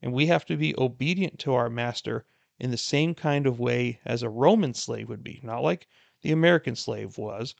And 0.00 0.14
we 0.14 0.28
have 0.28 0.46
to 0.46 0.56
be 0.56 0.74
obedient 0.78 1.38
to 1.40 1.52
our 1.52 1.68
master 1.68 2.24
in 2.58 2.70
the 2.70 2.78
same 2.78 3.14
kind 3.14 3.46
of 3.46 3.60
way 3.60 4.00
as 4.06 4.22
a 4.22 4.30
Roman 4.30 4.72
slave 4.72 5.10
would 5.10 5.22
be. 5.22 5.40
Not 5.42 5.62
like 5.62 5.86
the 6.22 6.32
American 6.32 6.74
slave 6.74 7.18
was, 7.18 7.54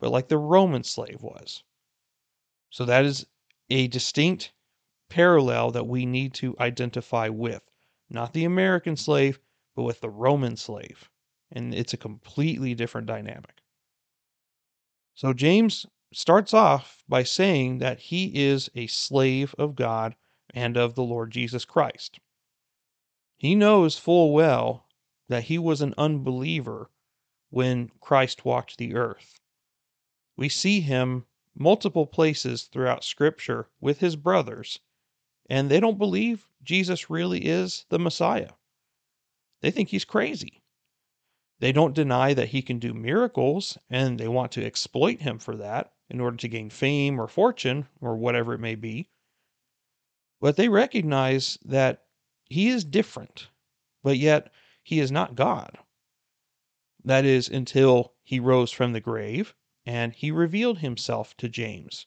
but 0.00 0.10
like 0.10 0.26
the 0.26 0.38
Roman 0.38 0.82
slave 0.82 1.22
was. 1.22 1.62
So 2.74 2.84
that 2.86 3.04
is 3.04 3.24
a 3.70 3.86
distinct 3.86 4.52
parallel 5.08 5.70
that 5.70 5.86
we 5.86 6.04
need 6.06 6.34
to 6.34 6.56
identify 6.58 7.28
with. 7.28 7.62
Not 8.10 8.32
the 8.32 8.44
American 8.44 8.96
slave, 8.96 9.38
but 9.76 9.84
with 9.84 10.00
the 10.00 10.10
Roman 10.10 10.56
slave. 10.56 11.08
And 11.52 11.72
it's 11.72 11.92
a 11.94 11.96
completely 11.96 12.74
different 12.74 13.06
dynamic. 13.06 13.62
So 15.14 15.32
James 15.32 15.86
starts 16.12 16.52
off 16.52 17.04
by 17.08 17.22
saying 17.22 17.78
that 17.78 18.00
he 18.00 18.42
is 18.44 18.68
a 18.74 18.88
slave 18.88 19.54
of 19.56 19.76
God 19.76 20.16
and 20.52 20.76
of 20.76 20.96
the 20.96 21.04
Lord 21.04 21.30
Jesus 21.30 21.64
Christ. 21.64 22.18
He 23.36 23.54
knows 23.54 23.98
full 24.00 24.32
well 24.32 24.88
that 25.28 25.44
he 25.44 25.58
was 25.58 25.80
an 25.80 25.94
unbeliever 25.96 26.90
when 27.50 27.92
Christ 28.00 28.44
walked 28.44 28.78
the 28.78 28.96
earth. 28.96 29.38
We 30.36 30.48
see 30.48 30.80
him 30.80 31.26
multiple 31.56 32.06
places 32.06 32.64
throughout 32.64 33.04
Scripture 33.04 33.68
with 33.80 34.00
his 34.00 34.16
brothers, 34.16 34.80
and 35.48 35.70
they 35.70 35.80
don't 35.80 35.98
believe 35.98 36.48
Jesus 36.62 37.10
really 37.10 37.46
is 37.46 37.86
the 37.90 37.98
Messiah. 37.98 38.50
They 39.60 39.70
think 39.70 39.88
he's 39.88 40.04
crazy. 40.04 40.62
They 41.60 41.72
don't 41.72 41.94
deny 41.94 42.34
that 42.34 42.48
he 42.48 42.62
can 42.62 42.78
do 42.78 42.92
miracles, 42.92 43.78
and 43.88 44.18
they 44.18 44.28
want 44.28 44.52
to 44.52 44.64
exploit 44.64 45.20
him 45.20 45.38
for 45.38 45.56
that 45.56 45.92
in 46.10 46.20
order 46.20 46.36
to 46.36 46.48
gain 46.48 46.70
fame 46.70 47.20
or 47.20 47.28
fortune 47.28 47.86
or 48.00 48.16
whatever 48.16 48.52
it 48.54 48.60
may 48.60 48.74
be. 48.74 49.08
But 50.40 50.56
they 50.56 50.68
recognize 50.68 51.58
that 51.64 52.04
he 52.50 52.68
is 52.68 52.84
different, 52.84 53.48
but 54.02 54.18
yet 54.18 54.52
he 54.82 55.00
is 55.00 55.10
not 55.10 55.36
God. 55.36 55.78
That 57.04 57.24
is, 57.24 57.48
until 57.48 58.12
he 58.22 58.40
rose 58.40 58.70
from 58.70 58.92
the 58.92 59.00
grave 59.00 59.54
and 59.86 60.12
he 60.12 60.30
revealed 60.30 60.78
himself 60.78 61.36
to 61.36 61.48
James. 61.48 62.06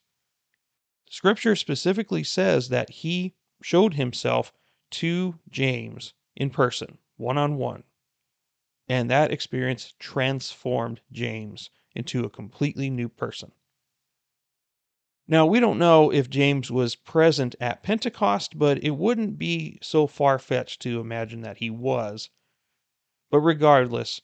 Scripture 1.10 1.56
specifically 1.56 2.24
says 2.24 2.70
that 2.70 2.90
he 2.90 3.36
showed 3.62 3.94
himself 3.94 4.52
to 4.90 5.40
James 5.50 6.14
in 6.36 6.50
person, 6.50 6.98
one 7.16 7.38
on 7.38 7.58
one. 7.58 7.84
And 8.90 9.10
that 9.10 9.32
experience 9.32 9.94
transformed 10.00 11.02
James 11.12 11.70
into 11.96 12.24
a 12.24 12.30
completely 12.30 12.90
new 12.90 13.10
person. 13.10 13.52
Now, 15.28 15.46
we 15.46 15.60
don't 15.60 15.80
know 15.80 16.10
if 16.10 16.30
James 16.30 16.72
was 16.72 16.96
present 16.96 17.56
at 17.60 17.84
Pentecost, 17.84 18.58
but 18.58 18.82
it 18.82 18.92
wouldn't 18.92 19.38
be 19.38 19.78
so 19.82 20.08
far 20.08 20.40
fetched 20.40 20.82
to 20.84 21.02
imagine 21.02 21.42
that 21.42 21.58
he 21.58 21.70
was. 21.70 22.30
But 23.30 23.40
regardless, 23.40 24.22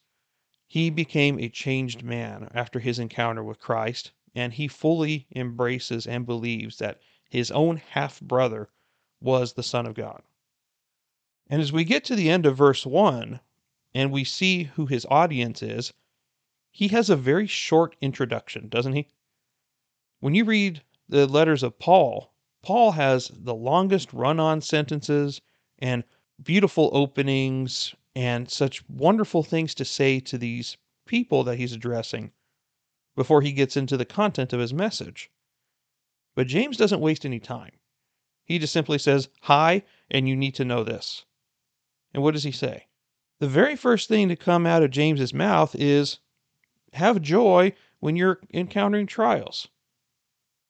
he 0.73 0.89
became 0.89 1.37
a 1.37 1.49
changed 1.49 2.01
man 2.01 2.49
after 2.51 2.79
his 2.79 2.97
encounter 2.97 3.43
with 3.43 3.59
Christ, 3.59 4.11
and 4.33 4.51
he 4.51 4.67
fully 4.67 5.27
embraces 5.35 6.07
and 6.07 6.25
believes 6.25 6.79
that 6.79 6.99
his 7.29 7.51
own 7.51 7.77
half 7.77 8.19
brother 8.19 8.71
was 9.21 9.53
the 9.53 9.61
Son 9.61 9.85
of 9.85 9.93
God. 9.93 10.23
And 11.45 11.61
as 11.61 11.71
we 11.71 11.83
get 11.83 12.03
to 12.05 12.15
the 12.15 12.27
end 12.27 12.47
of 12.47 12.57
verse 12.57 12.87
1 12.87 13.39
and 13.93 14.11
we 14.11 14.23
see 14.23 14.63
who 14.63 14.87
his 14.87 15.05
audience 15.11 15.61
is, 15.61 15.93
he 16.71 16.87
has 16.87 17.07
a 17.07 17.15
very 17.15 17.45
short 17.45 17.95
introduction, 18.01 18.67
doesn't 18.67 18.93
he? 18.93 19.07
When 20.21 20.33
you 20.33 20.43
read 20.43 20.81
the 21.07 21.27
letters 21.27 21.61
of 21.61 21.77
Paul, 21.77 22.33
Paul 22.63 22.93
has 22.93 23.29
the 23.31 23.53
longest 23.53 24.11
run 24.11 24.39
on 24.39 24.59
sentences 24.59 25.39
and 25.77 26.03
beautiful 26.41 26.89
openings 26.93 27.93
and 28.15 28.49
such 28.49 28.87
wonderful 28.87 29.43
things 29.43 29.73
to 29.75 29.85
say 29.85 30.19
to 30.19 30.37
these 30.37 30.77
people 31.05 31.43
that 31.43 31.57
he's 31.57 31.73
addressing 31.73 32.31
before 33.15 33.41
he 33.41 33.51
gets 33.51 33.77
into 33.77 33.97
the 33.97 34.05
content 34.05 34.53
of 34.53 34.59
his 34.59 34.73
message. 34.73 35.31
But 36.35 36.47
James 36.47 36.77
doesn't 36.77 37.01
waste 37.01 37.25
any 37.25 37.39
time. 37.39 37.73
He 38.45 38.59
just 38.59 38.73
simply 38.73 38.97
says, 38.97 39.29
Hi, 39.41 39.83
and 40.09 40.27
you 40.27 40.35
need 40.35 40.55
to 40.55 40.65
know 40.65 40.83
this. 40.83 41.25
And 42.13 42.21
what 42.23 42.33
does 42.33 42.43
he 42.43 42.51
say? 42.51 42.87
The 43.39 43.47
very 43.47 43.75
first 43.75 44.07
thing 44.07 44.29
to 44.29 44.35
come 44.35 44.65
out 44.65 44.83
of 44.83 44.91
James's 44.91 45.33
mouth 45.33 45.75
is, 45.75 46.19
Have 46.93 47.21
joy 47.21 47.73
when 47.99 48.15
you're 48.15 48.41
encountering 48.53 49.07
trials. 49.07 49.67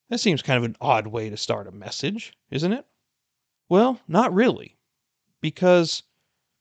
That 0.10 0.20
seems 0.20 0.42
kind 0.42 0.58
of 0.58 0.64
an 0.64 0.76
odd 0.80 1.08
way 1.08 1.30
to 1.30 1.38
start 1.38 1.68
a 1.68 1.72
message, 1.72 2.34
isn't 2.52 2.74
it? 2.74 2.86
Well, 3.70 4.00
not 4.08 4.34
really, 4.34 4.78
because 5.42 6.04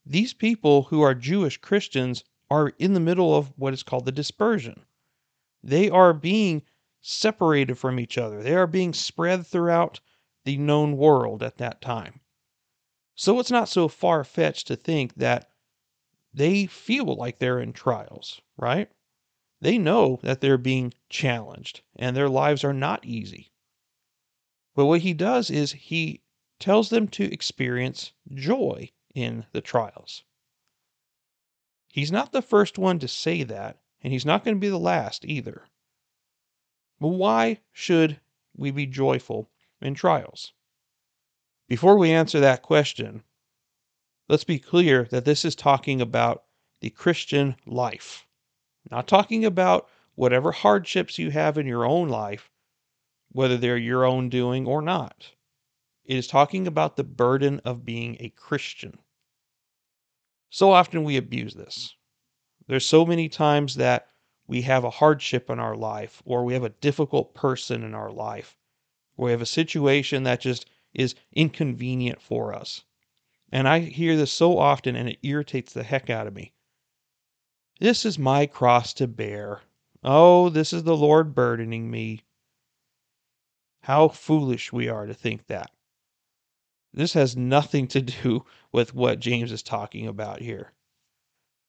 these 0.04 0.34
people 0.34 0.84
who 0.84 1.00
are 1.00 1.14
Jewish 1.14 1.58
Christians 1.58 2.24
are 2.50 2.70
in 2.78 2.92
the 2.92 3.00
middle 3.00 3.36
of 3.36 3.52
what 3.56 3.72
is 3.72 3.82
called 3.82 4.04
the 4.04 4.12
dispersion. 4.12 4.84
They 5.62 5.88
are 5.88 6.12
being 6.12 6.62
separated 7.00 7.76
from 7.78 8.00
each 8.00 8.18
other, 8.18 8.42
they 8.42 8.54
are 8.54 8.66
being 8.66 8.92
spread 8.92 9.46
throughout 9.46 10.00
the 10.44 10.56
known 10.56 10.96
world 10.96 11.42
at 11.42 11.58
that 11.58 11.80
time. 11.80 12.20
So 13.14 13.38
it's 13.38 13.50
not 13.50 13.68
so 13.68 13.88
far 13.88 14.24
fetched 14.24 14.66
to 14.66 14.76
think 14.76 15.14
that 15.14 15.50
they 16.34 16.66
feel 16.66 17.14
like 17.14 17.38
they're 17.38 17.60
in 17.60 17.72
trials, 17.72 18.40
right? 18.56 18.90
They 19.60 19.78
know 19.78 20.18
that 20.22 20.40
they're 20.40 20.58
being 20.58 20.94
challenged 21.08 21.82
and 21.94 22.16
their 22.16 22.28
lives 22.28 22.64
are 22.64 22.72
not 22.72 23.04
easy. 23.04 23.52
But 24.74 24.86
what 24.86 25.02
he 25.02 25.14
does 25.14 25.50
is 25.50 25.72
he 25.72 26.22
tells 26.58 26.90
them 26.90 27.06
to 27.08 27.32
experience 27.32 28.12
joy 28.34 28.90
in 29.14 29.46
the 29.52 29.60
trials. 29.60 30.24
He's 31.88 32.12
not 32.12 32.32
the 32.32 32.42
first 32.42 32.78
one 32.78 32.98
to 33.00 33.08
say 33.08 33.42
that, 33.42 33.78
and 34.02 34.12
he's 34.12 34.24
not 34.24 34.44
going 34.44 34.56
to 34.56 34.60
be 34.60 34.68
the 34.68 34.78
last 34.78 35.24
either. 35.24 35.64
But 36.98 37.08
why 37.08 37.58
should 37.72 38.20
we 38.56 38.70
be 38.70 38.86
joyful 38.86 39.50
in 39.80 39.94
trials? 39.94 40.52
Before 41.68 41.98
we 41.98 42.10
answer 42.10 42.40
that 42.40 42.62
question, 42.62 43.22
let's 44.28 44.44
be 44.44 44.58
clear 44.58 45.04
that 45.10 45.24
this 45.24 45.44
is 45.44 45.54
talking 45.54 46.00
about 46.00 46.44
the 46.80 46.90
Christian 46.90 47.56
life. 47.66 48.26
Not 48.90 49.06
talking 49.06 49.44
about 49.44 49.88
whatever 50.14 50.52
hardships 50.52 51.18
you 51.18 51.30
have 51.30 51.58
in 51.58 51.66
your 51.66 51.84
own 51.84 52.08
life, 52.08 52.50
whether 53.30 53.56
they're 53.56 53.76
your 53.76 54.04
own 54.04 54.28
doing 54.28 54.66
or 54.66 54.82
not. 54.82 55.30
It 56.04 56.16
is 56.16 56.26
talking 56.26 56.66
about 56.66 56.96
the 56.96 57.04
burden 57.04 57.60
of 57.64 57.84
being 57.84 58.16
a 58.18 58.30
Christian. 58.30 58.98
So 60.50 60.72
often 60.72 61.04
we 61.04 61.16
abuse 61.16 61.54
this. 61.54 61.94
There's 62.66 62.84
so 62.84 63.06
many 63.06 63.28
times 63.28 63.76
that 63.76 64.08
we 64.46 64.62
have 64.62 64.84
a 64.84 64.90
hardship 64.90 65.48
in 65.48 65.58
our 65.58 65.76
life, 65.76 66.20
or 66.24 66.44
we 66.44 66.54
have 66.54 66.64
a 66.64 66.70
difficult 66.70 67.34
person 67.34 67.82
in 67.82 67.94
our 67.94 68.10
life, 68.10 68.56
or 69.16 69.26
we 69.26 69.30
have 69.30 69.40
a 69.40 69.46
situation 69.46 70.24
that 70.24 70.40
just 70.40 70.68
is 70.92 71.14
inconvenient 71.32 72.20
for 72.20 72.52
us. 72.52 72.84
And 73.50 73.68
I 73.68 73.80
hear 73.80 74.16
this 74.16 74.32
so 74.32 74.58
often 74.58 74.96
and 74.96 75.08
it 75.08 75.18
irritates 75.22 75.72
the 75.72 75.84
heck 75.84 76.10
out 76.10 76.26
of 76.26 76.34
me. 76.34 76.52
This 77.78 78.04
is 78.04 78.18
my 78.18 78.46
cross 78.46 78.92
to 78.94 79.06
bear. 79.06 79.62
Oh, 80.02 80.48
this 80.48 80.72
is 80.72 80.82
the 80.82 80.96
Lord 80.96 81.34
burdening 81.34 81.90
me. 81.90 82.22
How 83.82 84.08
foolish 84.08 84.72
we 84.72 84.88
are 84.88 85.06
to 85.06 85.14
think 85.14 85.46
that. 85.46 85.70
This 86.94 87.14
has 87.14 87.36
nothing 87.36 87.88
to 87.88 88.02
do 88.02 88.44
with 88.70 88.94
what 88.94 89.20
James 89.20 89.50
is 89.50 89.62
talking 89.62 90.06
about 90.06 90.40
here. 90.40 90.72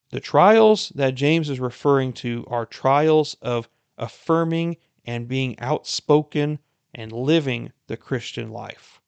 The 0.10 0.20
trials 0.20 0.89
that 0.96 1.15
James 1.15 1.50
is 1.50 1.60
referring 1.60 2.13
to 2.13 2.46
are 2.48 2.65
trials 2.65 3.36
of 3.42 3.68
affirming 3.98 4.77
and 5.06 5.27
being 5.27 5.60
outspoken 5.60 6.60
and 6.94 7.12
living 7.12 7.72
the 7.88 7.98
Christian 7.98 8.51
life. 8.51 9.01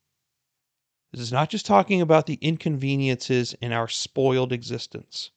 This 1.12 1.22
is 1.22 1.31
not 1.31 1.50
just 1.50 1.65
talking 1.65 2.01
about 2.01 2.25
the 2.25 2.39
inconveniences 2.41 3.53
in 3.62 3.72
our 3.72 3.88
spoiled 3.88 4.51
existence. 4.51 5.31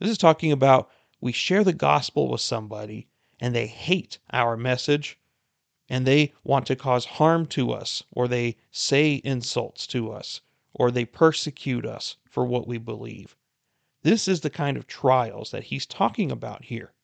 This 0.00 0.10
is 0.10 0.18
talking 0.18 0.50
about 0.50 0.90
we 1.20 1.32
share 1.32 1.62
the 1.62 1.72
gospel 1.72 2.28
with 2.28 2.40
somebody 2.40 3.08
and 3.38 3.54
they 3.54 3.66
hate 3.66 4.18
our 4.32 4.56
message 4.56 5.18
and 5.90 6.06
they 6.06 6.32
want 6.44 6.66
to 6.66 6.76
cause 6.76 7.04
harm 7.04 7.44
to 7.44 7.72
us 7.72 8.04
or 8.12 8.28
they 8.28 8.56
say 8.70 9.20
insults 9.24 9.88
to 9.88 10.12
us 10.12 10.40
or 10.72 10.90
they 10.90 11.04
persecute 11.04 11.84
us 11.84 12.16
for 12.24 12.44
what 12.44 12.68
we 12.68 12.78
believe. 12.78 13.36
This 14.02 14.28
is 14.28 14.40
the 14.40 14.50
kind 14.50 14.76
of 14.76 14.86
trials 14.86 15.50
that 15.50 15.64
he's 15.64 15.84
talking 15.84 16.30
about 16.30 16.64
here. 16.66 16.94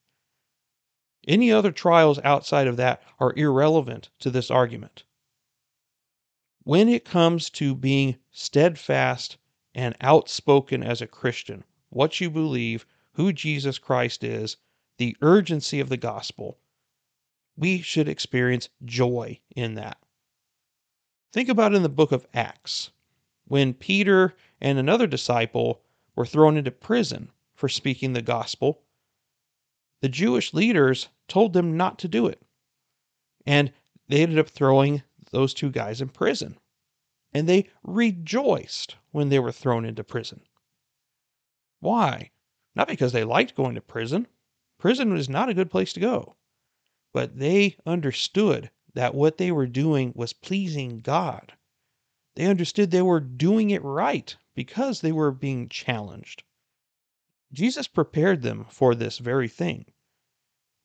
Any 1.27 1.51
other 1.51 1.73
trials 1.73 2.21
outside 2.23 2.69
of 2.69 2.77
that 2.77 3.03
are 3.19 3.35
irrelevant 3.37 4.09
to 4.21 4.31
this 4.31 4.53
argument. 4.53 5.03
When 6.63 6.89
it 6.89 7.05
comes 7.05 7.51
to 7.51 7.75
being 7.75 8.17
steadfast 8.31 9.37
and 9.75 9.97
outspoken 10.01 10.85
as 10.85 11.03
a 11.03 11.09
Christian, 11.09 11.65
what 11.91 12.21
you 12.21 12.31
believe, 12.31 12.87
who 13.15 13.33
Jesus 13.33 13.79
Christ 13.79 14.23
is, 14.23 14.57
the 14.99 15.17
urgency 15.21 15.81
of 15.81 15.89
the 15.89 15.97
gospel, 15.97 16.59
we 17.57 17.81
should 17.81 18.09
experience 18.09 18.69
joy 18.85 19.41
in 19.55 19.75
that. 19.75 19.99
Think 21.33 21.49
about 21.49 21.75
in 21.75 21.83
the 21.83 21.89
book 21.89 22.13
of 22.13 22.27
Acts 22.35 22.91
when 23.47 23.75
Peter 23.75 24.35
and 24.61 24.79
another 24.79 25.07
disciple 25.07 25.83
were 26.15 26.27
thrown 26.27 26.57
into 26.57 26.71
prison 26.71 27.31
for 27.55 27.69
speaking 27.69 28.13
the 28.13 28.23
gospel. 28.23 28.83
The 30.03 30.09
Jewish 30.09 30.53
leaders 30.53 31.09
told 31.29 31.53
them 31.53 31.77
not 31.77 31.99
to 32.01 32.09
do 32.09 32.27
it. 32.27 32.43
And 33.47 33.73
they 34.09 34.23
ended 34.23 34.39
up 34.39 34.49
throwing 34.49 35.03
those 35.31 35.55
two 35.55 35.71
guys 35.71 36.01
in 36.01 36.09
prison. 36.09 36.59
And 37.33 37.49
they 37.49 37.69
rejoiced 37.83 38.97
when 39.13 39.29
they 39.29 39.39
were 39.39 39.53
thrown 39.53 39.85
into 39.85 40.05
prison. 40.05 40.43
Why? 41.81 42.31
Not 42.75 42.89
because 42.89 43.13
they 43.13 43.25
liked 43.25 43.55
going 43.55 43.75
to 43.75 43.81
prison. 43.81 44.27
Prison 44.79 45.13
was 45.13 45.29
not 45.29 45.49
a 45.49 45.55
good 45.55 45.71
place 45.71 45.93
to 45.95 46.01
go. 46.01 46.37
But 47.13 47.39
they 47.39 47.77
understood 47.87 48.71
that 48.95 49.15
what 49.15 49.39
they 49.39 49.53
were 49.53 49.67
doing 49.67 50.13
was 50.15 50.33
pleasing 50.33 51.01
God. 51.01 51.53
They 52.35 52.47
understood 52.47 52.91
they 52.91 53.03
were 53.03 53.21
doing 53.21 53.71
it 53.71 53.83
right 53.83 54.37
because 54.55 55.01
they 55.01 55.13
were 55.13 55.33
being 55.33 55.69
challenged. 55.69 56.43
Jesus 57.53 57.87
prepared 57.89 58.43
them 58.43 58.67
for 58.69 58.95
this 58.95 59.19
very 59.19 59.49
thing. 59.49 59.87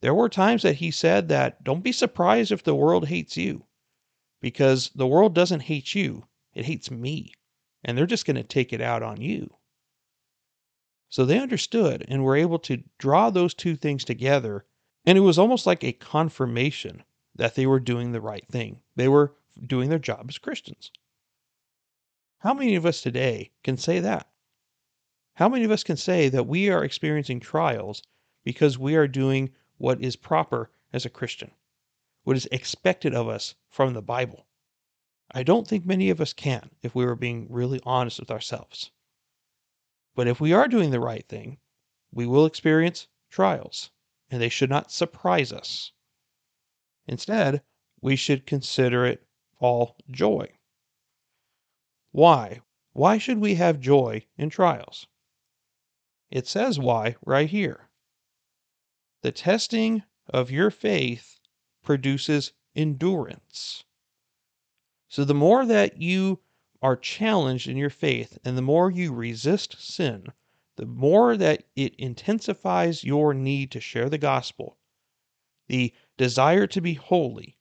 There 0.01 0.13
were 0.13 0.29
times 0.29 0.63
that 0.63 0.77
he 0.77 0.91
said 0.91 1.27
that 1.29 1.63
don't 1.63 1.83
be 1.83 1.91
surprised 1.91 2.51
if 2.51 2.63
the 2.63 2.75
world 2.75 3.07
hates 3.07 3.37
you 3.37 3.65
because 4.41 4.89
the 4.95 5.07
world 5.07 5.35
doesn't 5.35 5.61
hate 5.61 5.93
you, 5.93 6.27
it 6.53 6.65
hates 6.65 6.89
me, 6.89 7.33
and 7.83 7.97
they're 7.97 8.05
just 8.05 8.25
going 8.25 8.35
to 8.35 8.43
take 8.43 8.73
it 8.73 8.81
out 8.81 9.03
on 9.03 9.21
you. 9.21 9.55
So 11.09 11.25
they 11.25 11.39
understood 11.39 12.05
and 12.07 12.23
were 12.23 12.35
able 12.35 12.59
to 12.59 12.83
draw 12.97 13.29
those 13.29 13.53
two 13.53 13.75
things 13.75 14.03
together, 14.03 14.65
and 15.05 15.17
it 15.17 15.21
was 15.21 15.39
almost 15.39 15.65
like 15.65 15.83
a 15.83 15.93
confirmation 15.93 17.03
that 17.35 17.55
they 17.55 17.65
were 17.65 17.79
doing 17.79 18.11
the 18.11 18.21
right 18.21 18.47
thing. 18.47 18.79
They 18.95 19.07
were 19.07 19.33
doing 19.65 19.89
their 19.89 19.99
job 19.99 20.25
as 20.29 20.37
Christians. 20.37 20.91
How 22.39 22.53
many 22.53 22.75
of 22.75 22.85
us 22.85 23.01
today 23.01 23.51
can 23.63 23.77
say 23.77 23.99
that? 23.99 24.27
How 25.35 25.47
many 25.49 25.63
of 25.63 25.71
us 25.71 25.83
can 25.83 25.97
say 25.97 26.29
that 26.29 26.47
we 26.47 26.69
are 26.69 26.83
experiencing 26.83 27.39
trials 27.39 28.03
because 28.43 28.77
we 28.77 28.95
are 28.95 29.07
doing 29.07 29.51
what 29.77 30.01
is 30.01 30.15
proper 30.15 30.69
as 30.93 31.05
a 31.05 31.09
Christian, 31.09 31.51
what 32.23 32.35
is 32.35 32.47
expected 32.51 33.13
of 33.15 33.27
us 33.27 33.55
from 33.69 33.93
the 33.93 34.01
Bible. 34.01 34.45
I 35.31 35.43
don't 35.43 35.67
think 35.67 35.85
many 35.85 36.09
of 36.09 36.19
us 36.19 36.33
can 36.33 36.69
if 36.81 36.93
we 36.93 37.05
were 37.05 37.15
being 37.15 37.47
really 37.49 37.79
honest 37.83 38.19
with 38.19 38.29
ourselves. 38.29 38.91
But 40.13 40.27
if 40.27 40.41
we 40.41 40.53
are 40.53 40.67
doing 40.67 40.91
the 40.91 40.99
right 40.99 41.27
thing, 41.27 41.57
we 42.11 42.27
will 42.27 42.45
experience 42.45 43.07
trials, 43.29 43.91
and 44.31 44.41
they 44.41 44.49
should 44.49 44.69
not 44.69 44.91
surprise 44.91 45.51
us. 45.51 45.91
Instead, 47.05 47.61
we 48.01 48.15
should 48.15 48.47
consider 48.47 49.05
it 49.05 49.27
all 49.59 49.97
joy. 50.09 50.49
Why? 52.11 52.61
Why 52.93 53.17
should 53.17 53.39
we 53.39 53.55
have 53.55 53.79
joy 53.79 54.25
in 54.37 54.49
trials? 54.49 55.05
It 56.29 56.47
says 56.47 56.79
why 56.79 57.15
right 57.25 57.49
here. 57.49 57.89
The 59.21 59.33
testing 59.33 60.03
of 60.27 60.49
your 60.49 60.71
faith 60.71 61.39
produces 61.83 62.53
endurance. 62.75 63.83
So 65.09 65.25
the 65.25 65.33
more 65.33 65.65
that 65.65 66.01
you 66.01 66.39
are 66.81 66.95
challenged 66.95 67.67
in 67.67 67.75
your 67.75 67.89
faith 67.89 68.37
and 68.45 68.57
the 68.57 68.61
more 68.61 68.89
you 68.89 69.13
resist 69.13 69.75
sin, 69.79 70.27
the 70.81 70.87
more 70.87 71.37
that 71.37 71.63
it 71.75 71.93
intensifies 71.99 73.03
your 73.03 73.35
need 73.35 73.69
to 73.69 73.79
share 73.79 74.09
the 74.09 74.17
gospel, 74.17 74.79
the 75.67 75.93
desire 76.17 76.65
to 76.65 76.81
be 76.81 76.95
holy, 76.95 77.55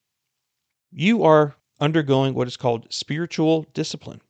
you 0.90 1.22
are 1.22 1.54
undergoing 1.78 2.32
what 2.32 2.48
is 2.48 2.56
called 2.56 2.90
spiritual 2.90 3.66
discipline. 3.74 4.22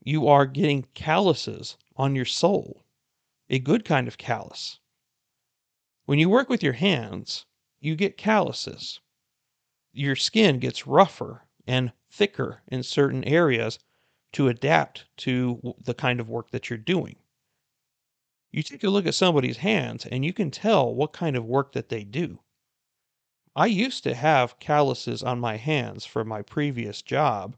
You 0.00 0.28
are 0.28 0.46
getting 0.46 0.86
calluses 0.94 1.76
on 1.96 2.14
your 2.14 2.24
soul, 2.24 2.84
a 3.50 3.58
good 3.58 3.84
kind 3.84 4.06
of 4.06 4.16
callus. 4.16 4.78
When 6.06 6.20
you 6.20 6.28
work 6.28 6.48
with 6.48 6.62
your 6.62 6.74
hands, 6.74 7.46
you 7.80 7.96
get 7.96 8.16
calluses. 8.16 9.00
Your 9.92 10.14
skin 10.14 10.60
gets 10.60 10.86
rougher 10.86 11.48
and 11.66 11.90
thicker 12.12 12.62
in 12.68 12.84
certain 12.84 13.24
areas 13.24 13.80
to 14.34 14.46
adapt 14.46 15.06
to 15.16 15.74
the 15.80 15.94
kind 15.94 16.20
of 16.20 16.28
work 16.28 16.50
that 16.52 16.70
you're 16.70 16.78
doing. 16.78 17.16
You 18.50 18.62
take 18.62 18.82
a 18.82 18.90
look 18.90 19.06
at 19.06 19.14
somebody's 19.14 19.58
hands 19.58 20.06
and 20.06 20.24
you 20.24 20.32
can 20.32 20.50
tell 20.50 20.94
what 20.94 21.12
kind 21.12 21.36
of 21.36 21.44
work 21.44 21.72
that 21.72 21.90
they 21.90 22.04
do. 22.04 22.40
I 23.54 23.66
used 23.66 24.04
to 24.04 24.14
have 24.14 24.58
calluses 24.58 25.22
on 25.22 25.38
my 25.38 25.56
hands 25.56 26.06
for 26.06 26.24
my 26.24 26.42
previous 26.42 27.02
job 27.02 27.56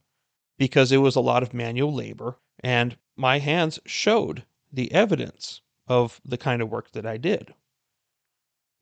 because 0.59 0.91
it 0.91 0.99
was 0.99 1.15
a 1.15 1.21
lot 1.21 1.43
of 1.43 1.55
manual 1.55 1.95
labor 1.95 2.39
and 2.59 2.97
my 3.17 3.39
hands 3.39 3.79
showed 3.87 4.45
the 4.73 4.91
evidence 4.93 5.61
of 5.87 6.21
the 6.25 6.39
kind 6.39 6.63
of 6.63 6.71
work 6.71 6.91
that 6.93 7.07
I 7.07 7.19
did. 7.19 7.55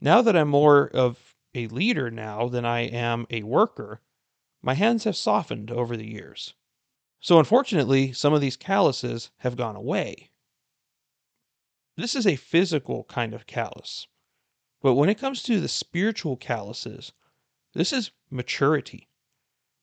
Now 0.00 0.22
that 0.22 0.36
I'm 0.36 0.48
more 0.48 0.88
of 0.88 1.34
a 1.54 1.66
leader 1.66 2.10
now 2.10 2.48
than 2.48 2.64
I 2.64 2.80
am 2.80 3.26
a 3.30 3.42
worker, 3.42 4.00
my 4.62 4.74
hands 4.74 5.04
have 5.04 5.16
softened 5.16 5.70
over 5.70 5.96
the 5.96 6.08
years. 6.08 6.54
So 7.20 7.38
unfortunately, 7.38 8.12
some 8.12 8.32
of 8.32 8.40
these 8.40 8.56
calluses 8.56 9.30
have 9.38 9.56
gone 9.56 9.76
away. 9.76 10.30
This 11.98 12.14
is 12.14 12.28
a 12.28 12.36
physical 12.36 13.02
kind 13.04 13.34
of 13.34 13.48
callus. 13.48 14.06
But 14.80 14.94
when 14.94 15.08
it 15.08 15.18
comes 15.18 15.42
to 15.42 15.58
the 15.58 15.66
spiritual 15.66 16.36
calluses, 16.36 17.12
this 17.74 17.92
is 17.92 18.12
maturity. 18.30 19.08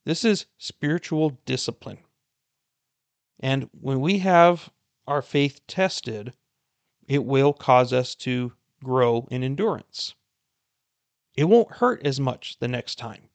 This 0.06 0.24
is 0.24 0.46
spiritual 0.58 1.42
discipline. 1.46 1.98
And 3.42 3.70
when 3.74 4.00
we 4.00 4.20
have 4.20 4.70
our 5.06 5.22
faith 5.22 5.60
tested, 5.68 6.32
it 7.06 7.26
will 7.26 7.52
cause 7.52 7.92
us 7.92 8.16
to 8.16 8.54
grow 8.82 9.28
in 9.30 9.44
endurance. 9.44 10.16
It 11.36 11.44
won't 11.50 11.70
hurt 11.70 12.08
as 12.08 12.18
much 12.18 12.60
the 12.60 12.70
next 12.70 12.96
time. 12.96 13.28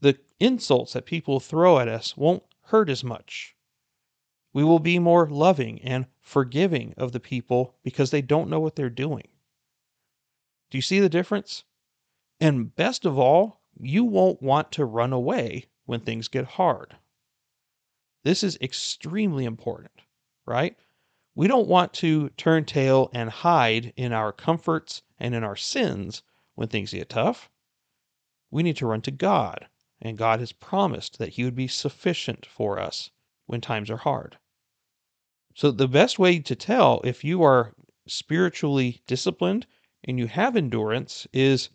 The 0.00 0.20
insults 0.38 0.92
that 0.92 1.04
people 1.04 1.40
throw 1.40 1.80
at 1.80 1.88
us 1.88 2.16
won't 2.16 2.44
hurt 2.66 2.88
as 2.88 3.02
much. 3.02 3.56
We 4.52 4.64
will 4.64 4.78
be 4.78 4.98
more 4.98 5.28
loving 5.28 5.80
and 5.82 6.06
forgiving 6.20 6.94
of 6.96 7.12
the 7.12 7.20
people 7.20 7.74
because 7.82 8.10
they 8.10 8.22
don't 8.22 8.50
know 8.50 8.60
what 8.60 8.76
they're 8.76 8.90
doing. 8.90 9.28
Do 10.70 10.78
you 10.78 10.82
see 10.82 11.00
the 11.00 11.08
difference? 11.08 11.64
And 12.40 12.74
best 12.74 13.04
of 13.04 13.18
all, 13.18 13.60
you 13.78 14.04
won't 14.04 14.42
want 14.42 14.72
to 14.72 14.84
run 14.84 15.12
away 15.12 15.66
when 15.86 16.00
things 16.00 16.28
get 16.28 16.44
hard. 16.44 16.96
This 18.24 18.42
is 18.42 18.58
extremely 18.60 19.44
important, 19.44 20.00
right? 20.46 20.76
We 21.34 21.48
don't 21.48 21.68
want 21.68 21.94
to 21.94 22.28
turn 22.30 22.64
tail 22.64 23.10
and 23.14 23.30
hide 23.30 23.92
in 23.96 24.12
our 24.12 24.32
comforts 24.32 25.02
and 25.18 25.34
in 25.34 25.42
our 25.42 25.56
sins 25.56 26.22
when 26.54 26.68
things 26.68 26.92
get 26.92 27.08
tough. 27.08 27.50
We 28.50 28.62
need 28.62 28.76
to 28.76 28.86
run 28.86 29.00
to 29.02 29.10
God, 29.10 29.66
and 30.00 30.18
God 30.18 30.40
has 30.40 30.52
promised 30.52 31.18
that 31.18 31.30
He 31.30 31.44
would 31.44 31.54
be 31.54 31.68
sufficient 31.68 32.44
for 32.44 32.78
us 32.78 33.10
when 33.46 33.60
times 33.60 33.90
are 33.90 33.96
hard. 33.96 34.38
So, 35.54 35.70
the 35.70 35.88
best 35.88 36.18
way 36.18 36.38
to 36.38 36.56
tell 36.56 37.00
if 37.04 37.24
you 37.24 37.42
are 37.42 37.74
spiritually 38.06 39.02
disciplined 39.06 39.66
and 40.04 40.18
you 40.18 40.26
have 40.26 40.56
endurance 40.56 41.26
is 41.32 41.70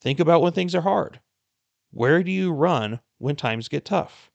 think 0.00 0.20
about 0.20 0.42
when 0.42 0.52
things 0.52 0.74
are 0.74 0.82
hard. 0.82 1.20
Where 1.90 2.22
do 2.22 2.30
you 2.30 2.52
run 2.52 3.00
when 3.18 3.36
times 3.36 3.68
get 3.68 3.84
tough? 3.84 4.30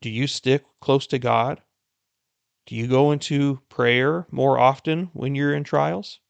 Do 0.00 0.10
you 0.10 0.26
stick 0.26 0.64
close 0.80 1.06
to 1.06 1.18
God? 1.18 1.62
Do 2.66 2.74
you 2.74 2.86
go 2.86 3.12
into 3.12 3.62
prayer 3.68 4.26
more 4.30 4.58
often 4.58 5.06
when 5.12 5.34
you're 5.34 5.54
in 5.54 5.64
trials? 5.64 6.20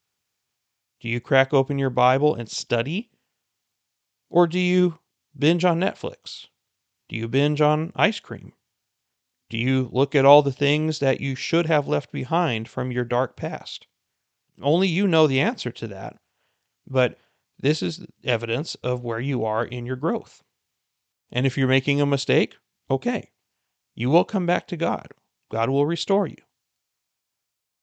Do 0.99 1.09
you 1.09 1.19
crack 1.19 1.53
open 1.53 1.79
your 1.79 1.89
Bible 1.89 2.35
and 2.35 2.49
study? 2.49 3.09
Or 4.29 4.47
do 4.47 4.59
you 4.59 4.99
binge 5.37 5.65
on 5.65 5.79
Netflix? 5.79 6.47
Do 7.09 7.15
you 7.15 7.27
binge 7.27 7.61
on 7.61 7.91
ice 7.95 8.19
cream? 8.19 8.53
Do 9.49 9.57
you 9.57 9.89
look 9.91 10.15
at 10.15 10.25
all 10.25 10.41
the 10.41 10.51
things 10.51 10.99
that 10.99 11.21
you 11.21 11.35
should 11.35 11.67
have 11.67 11.87
left 11.87 12.11
behind 12.11 12.67
from 12.67 12.91
your 12.91 13.05
dark 13.05 13.35
past? 13.35 13.87
Only 14.61 14.87
you 14.87 15.07
know 15.07 15.27
the 15.27 15.39
answer 15.39 15.71
to 15.71 15.87
that, 15.87 16.17
but 16.87 17.19
this 17.59 17.83
is 17.83 18.05
evidence 18.23 18.75
of 18.75 19.03
where 19.03 19.19
you 19.19 19.45
are 19.45 19.65
in 19.65 19.85
your 19.85 19.95
growth. 19.95 20.43
And 21.31 21.45
if 21.45 21.57
you're 21.57 21.67
making 21.67 22.01
a 22.01 22.05
mistake, 22.05 22.55
okay, 22.89 23.31
you 23.93 24.09
will 24.09 24.25
come 24.25 24.45
back 24.45 24.67
to 24.67 24.77
God. 24.77 25.07
God 25.49 25.69
will 25.69 25.85
restore 25.85 26.27
you. 26.27 26.41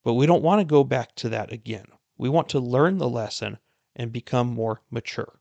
But 0.03 0.14
we 0.14 0.27
don't 0.27 0.42
want 0.42 0.61
to 0.61 0.64
go 0.64 0.85
back 0.85 1.14
to 1.16 1.29
that 1.29 1.53
again. 1.53 1.87
We 2.18 2.29
want 2.29 2.48
to 2.51 2.59
learn 2.59 2.98
the 2.98 3.09
lesson 3.09 3.59
and 3.94 4.12
become 4.12 4.48
more 4.48 4.83
mature. 4.90 5.40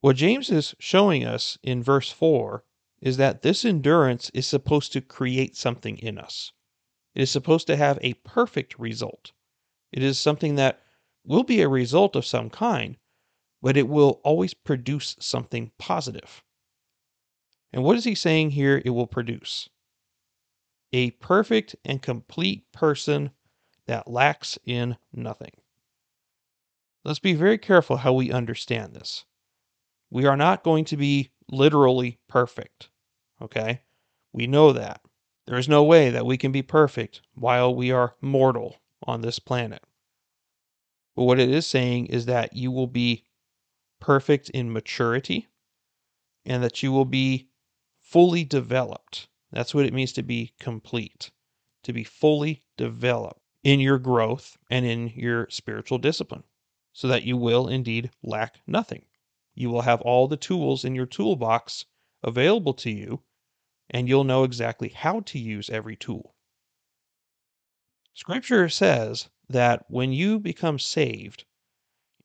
What 0.00 0.16
James 0.16 0.48
is 0.50 0.74
showing 0.78 1.24
us 1.24 1.58
in 1.62 1.82
verse 1.82 2.10
4 2.10 2.64
is 3.00 3.16
that 3.16 3.42
this 3.42 3.64
endurance 3.64 4.30
is 4.34 4.46
supposed 4.46 4.92
to 4.92 5.00
create 5.00 5.56
something 5.56 5.96
in 5.98 6.18
us. 6.18 6.52
It 7.14 7.22
is 7.22 7.30
supposed 7.30 7.66
to 7.66 7.76
have 7.76 7.98
a 8.02 8.14
perfect 8.14 8.78
result. 8.78 9.32
It 9.92 10.02
is 10.02 10.18
something 10.18 10.54
that 10.56 10.82
will 11.24 11.42
be 11.42 11.60
a 11.60 11.68
result 11.68 12.14
of 12.14 12.26
some 12.26 12.50
kind, 12.50 12.96
but 13.62 13.76
it 13.76 13.88
will 13.88 14.20
always 14.24 14.54
produce 14.54 15.16
something 15.18 15.70
positive. 15.78 16.42
And 17.72 17.82
what 17.82 17.96
is 17.96 18.04
he 18.04 18.14
saying 18.14 18.50
here 18.50 18.82
it 18.84 18.90
will 18.90 19.06
produce? 19.06 19.68
A 20.92 21.12
perfect 21.12 21.76
and 21.84 22.02
complete 22.02 22.70
person 22.72 23.30
that 23.86 24.08
lacks 24.08 24.58
in 24.64 24.96
nothing. 25.12 25.52
Let's 27.04 27.18
be 27.18 27.34
very 27.34 27.58
careful 27.58 27.96
how 27.96 28.12
we 28.12 28.32
understand 28.32 28.94
this. 28.94 29.24
We 30.10 30.26
are 30.26 30.36
not 30.36 30.64
going 30.64 30.84
to 30.86 30.96
be 30.96 31.30
literally 31.50 32.18
perfect. 32.28 32.88
Okay? 33.42 33.82
We 34.32 34.46
know 34.46 34.72
that. 34.72 35.00
There 35.46 35.58
is 35.58 35.68
no 35.68 35.82
way 35.82 36.10
that 36.10 36.26
we 36.26 36.36
can 36.36 36.52
be 36.52 36.62
perfect 36.62 37.22
while 37.34 37.74
we 37.74 37.90
are 37.90 38.14
mortal 38.20 38.76
on 39.02 39.20
this 39.20 39.38
planet. 39.38 39.82
But 41.16 41.24
what 41.24 41.40
it 41.40 41.50
is 41.50 41.66
saying 41.66 42.06
is 42.06 42.26
that 42.26 42.54
you 42.54 42.70
will 42.70 42.86
be 42.86 43.24
perfect 43.98 44.48
in 44.50 44.72
maturity 44.72 45.48
and 46.46 46.62
that 46.62 46.82
you 46.82 46.92
will 46.92 47.04
be 47.04 47.48
fully 48.00 48.44
developed. 48.44 49.28
That's 49.52 49.74
what 49.74 49.86
it 49.86 49.92
means 49.92 50.12
to 50.14 50.22
be 50.22 50.52
complete, 50.60 51.30
to 51.82 51.92
be 51.92 52.04
fully 52.04 52.62
developed 52.76 53.40
in 53.62 53.80
your 53.80 53.98
growth 53.98 54.56
and 54.70 54.86
in 54.86 55.08
your 55.14 55.48
spiritual 55.50 55.98
discipline, 55.98 56.44
so 56.92 57.08
that 57.08 57.24
you 57.24 57.36
will 57.36 57.68
indeed 57.68 58.10
lack 58.22 58.60
nothing. 58.66 59.02
You 59.60 59.68
will 59.68 59.82
have 59.82 60.00
all 60.00 60.26
the 60.26 60.38
tools 60.38 60.86
in 60.86 60.94
your 60.94 61.04
toolbox 61.04 61.84
available 62.22 62.72
to 62.72 62.90
you, 62.90 63.24
and 63.90 64.08
you'll 64.08 64.24
know 64.24 64.42
exactly 64.42 64.88
how 64.88 65.20
to 65.20 65.38
use 65.38 65.68
every 65.68 65.96
tool. 65.96 66.34
Scripture 68.14 68.70
says 68.70 69.28
that 69.50 69.84
when 69.90 70.14
you 70.14 70.38
become 70.38 70.78
saved, 70.78 71.44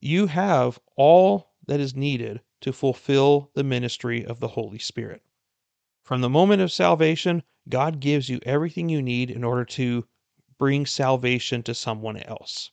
you 0.00 0.28
have 0.28 0.80
all 0.96 1.52
that 1.66 1.78
is 1.78 1.94
needed 1.94 2.40
to 2.62 2.72
fulfill 2.72 3.50
the 3.52 3.62
ministry 3.62 4.24
of 4.24 4.40
the 4.40 4.48
Holy 4.48 4.78
Spirit. 4.78 5.22
From 6.04 6.22
the 6.22 6.30
moment 6.30 6.62
of 6.62 6.72
salvation, 6.72 7.42
God 7.68 8.00
gives 8.00 8.30
you 8.30 8.40
everything 8.44 8.88
you 8.88 9.02
need 9.02 9.30
in 9.30 9.44
order 9.44 9.66
to 9.66 10.08
bring 10.56 10.86
salvation 10.86 11.62
to 11.64 11.74
someone 11.74 12.16
else. 12.16 12.70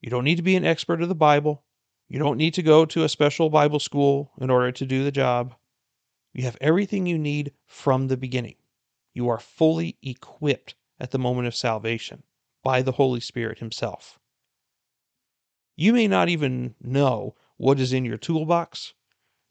You 0.00 0.08
don't 0.08 0.24
need 0.24 0.36
to 0.36 0.42
be 0.42 0.56
an 0.56 0.64
expert 0.64 1.02
of 1.02 1.10
the 1.10 1.14
Bible. 1.14 1.62
You 2.10 2.18
don't 2.18 2.38
need 2.38 2.54
to 2.54 2.62
go 2.62 2.84
to 2.86 3.04
a 3.04 3.08
special 3.08 3.50
Bible 3.50 3.78
school 3.78 4.32
in 4.40 4.50
order 4.50 4.72
to 4.72 4.84
do 4.84 5.04
the 5.04 5.12
job. 5.12 5.54
You 6.34 6.42
have 6.42 6.58
everything 6.60 7.06
you 7.06 7.16
need 7.16 7.52
from 7.66 8.08
the 8.08 8.16
beginning. 8.16 8.56
You 9.14 9.28
are 9.28 9.38
fully 9.38 9.96
equipped 10.02 10.74
at 10.98 11.12
the 11.12 11.20
moment 11.20 11.46
of 11.46 11.54
salvation 11.54 12.24
by 12.64 12.82
the 12.82 12.90
Holy 12.90 13.20
Spirit 13.20 13.60
Himself. 13.60 14.18
You 15.76 15.92
may 15.92 16.08
not 16.08 16.28
even 16.28 16.74
know 16.80 17.36
what 17.56 17.78
is 17.78 17.92
in 17.92 18.04
your 18.04 18.18
toolbox, 18.18 18.92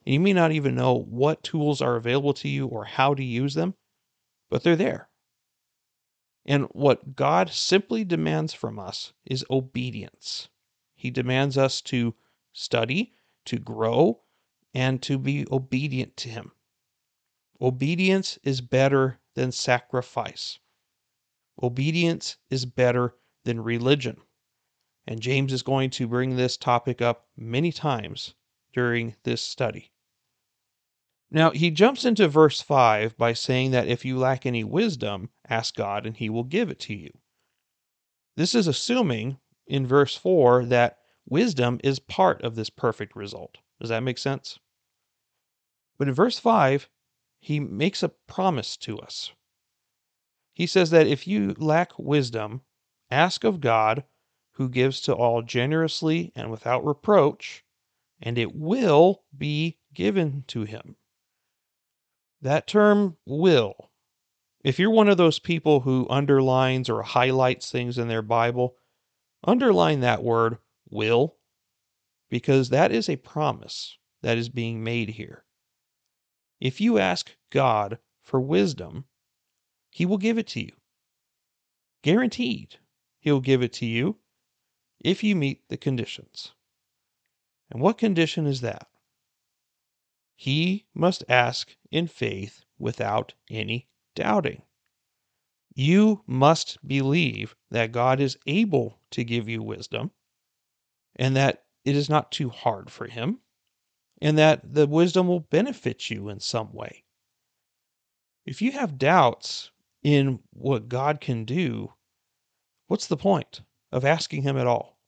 and 0.04 0.12
you 0.12 0.20
may 0.20 0.34
not 0.34 0.52
even 0.52 0.74
know 0.74 0.94
what 0.94 1.42
tools 1.42 1.80
are 1.80 1.96
available 1.96 2.34
to 2.34 2.48
you 2.48 2.66
or 2.66 2.84
how 2.84 3.14
to 3.14 3.24
use 3.24 3.54
them, 3.54 3.74
but 4.50 4.62
they're 4.64 4.76
there. 4.76 5.08
And 6.44 6.64
what 6.72 7.16
God 7.16 7.48
simply 7.48 8.04
demands 8.04 8.52
from 8.52 8.78
us 8.78 9.14
is 9.24 9.46
obedience. 9.50 10.50
He 10.94 11.10
demands 11.10 11.56
us 11.56 11.80
to 11.82 12.14
study, 12.52 13.14
to 13.46 13.58
grow, 13.58 14.22
and 14.74 15.02
to 15.02 15.18
be 15.18 15.46
obedient 15.50 16.16
to 16.18 16.28
Him. 16.28 16.52
Obedience 17.60 18.38
is 18.42 18.60
better 18.60 19.20
than 19.34 19.52
sacrifice. 19.52 20.58
Obedience 21.62 22.36
is 22.48 22.64
better 22.64 23.16
than 23.44 23.60
religion. 23.60 24.16
And 25.06 25.20
James 25.20 25.52
is 25.52 25.62
going 25.62 25.90
to 25.90 26.06
bring 26.06 26.36
this 26.36 26.56
topic 26.56 27.02
up 27.02 27.28
many 27.36 27.72
times 27.72 28.34
during 28.72 29.16
this 29.24 29.42
study. 29.42 29.90
Now, 31.30 31.50
he 31.50 31.70
jumps 31.70 32.04
into 32.04 32.28
verse 32.28 32.60
5 32.60 33.16
by 33.16 33.34
saying 33.34 33.70
that 33.70 33.88
if 33.88 34.04
you 34.04 34.18
lack 34.18 34.46
any 34.46 34.64
wisdom, 34.64 35.30
ask 35.48 35.74
God 35.74 36.06
and 36.06 36.16
he 36.16 36.28
will 36.28 36.44
give 36.44 36.70
it 36.70 36.80
to 36.80 36.94
you. 36.94 37.10
This 38.36 38.54
is 38.54 38.66
assuming 38.66 39.38
in 39.66 39.86
verse 39.86 40.16
4 40.16 40.64
that 40.66 40.99
wisdom 41.30 41.80
is 41.82 41.98
part 41.98 42.42
of 42.42 42.56
this 42.56 42.68
perfect 42.68 43.16
result. 43.16 43.58
Does 43.80 43.88
that 43.88 44.02
make 44.02 44.18
sense? 44.18 44.58
But 45.96 46.08
in 46.08 46.14
verse 46.14 46.38
5, 46.38 46.90
he 47.40 47.60
makes 47.60 48.02
a 48.02 48.10
promise 48.10 48.76
to 48.78 48.98
us. 48.98 49.32
He 50.52 50.66
says 50.66 50.90
that 50.90 51.06
if 51.06 51.26
you 51.26 51.54
lack 51.56 51.98
wisdom, 51.98 52.62
ask 53.10 53.44
of 53.44 53.60
God, 53.60 54.04
who 54.54 54.68
gives 54.68 55.00
to 55.02 55.14
all 55.14 55.40
generously 55.40 56.32
and 56.34 56.50
without 56.50 56.84
reproach, 56.84 57.64
and 58.20 58.36
it 58.36 58.54
will 58.54 59.22
be 59.36 59.78
given 59.94 60.44
to 60.48 60.64
him. 60.64 60.96
That 62.42 62.66
term 62.66 63.16
will, 63.24 63.90
if 64.62 64.78
you're 64.78 64.90
one 64.90 65.08
of 65.08 65.16
those 65.16 65.38
people 65.38 65.80
who 65.80 66.06
underlines 66.10 66.90
or 66.90 67.02
highlights 67.02 67.70
things 67.70 67.96
in 67.96 68.08
their 68.08 68.22
Bible, 68.22 68.76
underline 69.44 70.00
that 70.00 70.22
word 70.22 70.58
will, 70.90 71.36
because 72.28 72.68
that 72.68 72.92
is 72.92 73.08
a 73.08 73.16
promise 73.16 73.98
that 74.22 74.38
is 74.38 74.48
being 74.48 74.84
made 74.84 75.10
here. 75.10 75.44
If 76.60 76.80
you 76.80 76.98
ask 76.98 77.30
God 77.50 77.98
for 78.22 78.40
wisdom, 78.40 79.06
he 79.90 80.06
will 80.06 80.18
give 80.18 80.38
it 80.38 80.46
to 80.48 80.60
you. 80.60 80.72
Guaranteed, 82.02 82.78
He'll 83.20 83.40
give 83.40 83.62
it 83.62 83.72
to 83.74 83.86
you 83.86 84.18
if 84.98 85.22
you 85.22 85.36
meet 85.36 85.68
the 85.68 85.76
conditions. 85.76 86.52
And 87.70 87.82
what 87.82 87.98
condition 87.98 88.46
is 88.46 88.62
that? 88.62 88.88
He 90.34 90.86
must 90.94 91.22
ask 91.28 91.76
in 91.90 92.06
faith 92.06 92.64
without 92.78 93.34
any 93.50 93.88
doubting. 94.14 94.62
You 95.74 96.24
must 96.26 96.78
believe 96.86 97.54
that 97.70 97.92
God 97.92 98.20
is 98.20 98.38
able 98.46 99.00
to 99.10 99.22
give 99.22 99.48
you 99.48 99.62
wisdom 99.62 100.10
and 101.16 101.36
that 101.36 101.64
it 101.84 101.96
is 101.96 102.08
not 102.08 102.32
too 102.32 102.48
hard 102.48 102.90
for 102.90 103.06
Him 103.06 103.40
and 104.20 104.36
that 104.38 104.74
the 104.74 104.86
wisdom 104.86 105.28
will 105.28 105.40
benefit 105.40 106.10
you 106.10 106.28
in 106.28 106.40
some 106.40 106.72
way. 106.72 107.04
If 108.44 108.60
you 108.60 108.72
have 108.72 108.98
doubts 108.98 109.70
in 110.02 110.40
what 110.52 110.88
God 110.88 111.20
can 111.20 111.44
do, 111.44 111.92
what's 112.86 113.06
the 113.06 113.16
point 113.16 113.62
of 113.92 114.04
asking 114.04 114.42
Him 114.42 114.56
at 114.56 114.66
all? 114.66 114.98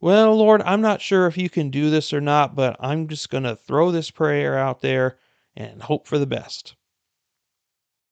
Well, 0.00 0.36
Lord, 0.36 0.62
I'm 0.62 0.80
not 0.80 1.02
sure 1.02 1.26
if 1.26 1.36
you 1.36 1.50
can 1.50 1.70
do 1.70 1.90
this 1.90 2.12
or 2.12 2.20
not, 2.20 2.54
but 2.54 2.76
I'm 2.78 3.08
just 3.08 3.30
going 3.30 3.44
to 3.44 3.56
throw 3.56 3.90
this 3.90 4.10
prayer 4.10 4.56
out 4.56 4.80
there 4.80 5.18
and 5.56 5.82
hope 5.82 6.06
for 6.06 6.18
the 6.18 6.26
best. 6.26 6.76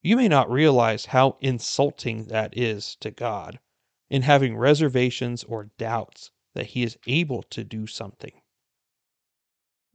You 0.02 0.16
may 0.16 0.28
not 0.28 0.50
realize 0.50 1.06
how 1.06 1.36
insulting 1.40 2.24
that 2.24 2.56
is 2.56 2.96
to 2.96 3.10
God 3.10 3.60
in 4.10 4.22
having 4.22 4.56
reservations 4.56 5.44
or 5.44 5.70
doubts 5.78 6.30
that 6.54 6.66
He 6.66 6.82
is 6.82 6.98
able 7.06 7.42
to 7.44 7.64
do 7.64 7.86
something. 7.86 8.32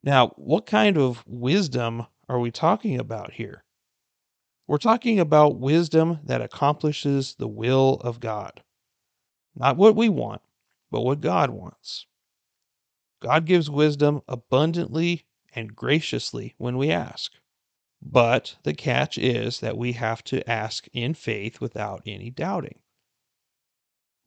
Now, 0.04 0.30
what 0.36 0.66
kind 0.66 0.98
of 0.98 1.24
wisdom 1.28 2.08
are 2.28 2.40
we 2.40 2.52
talking 2.52 3.00
about 3.00 3.34
here? 3.34 3.64
We're 4.68 4.78
talking 4.78 5.20
about 5.20 5.60
wisdom 5.60 6.20
that 6.24 6.42
accomplishes 6.42 7.36
the 7.36 7.48
will 7.48 7.96
of 8.04 8.20
God. 8.20 8.64
Not 9.56 9.78
what 9.78 9.96
we 9.96 10.10
want, 10.10 10.42
but 10.90 11.02
what 11.02 11.22
God 11.22 11.50
wants. 11.50 12.06
God 13.22 13.46
gives 13.46 13.70
wisdom 13.70 14.22
abundantly 14.28 15.26
and 15.54 15.76
graciously 15.76 16.56
when 16.58 16.78
we 16.78 16.92
ask. 16.92 17.34
But 18.02 18.58
the 18.64 18.74
catch 18.74 19.18
is 19.18 19.60
that 19.60 19.78
we 19.78 19.94
have 19.94 20.24
to 20.26 20.50
ask 20.50 20.88
in 20.94 21.14
faith 21.14 21.62
without 21.62 22.02
any 22.06 22.30
doubting. 22.30 22.81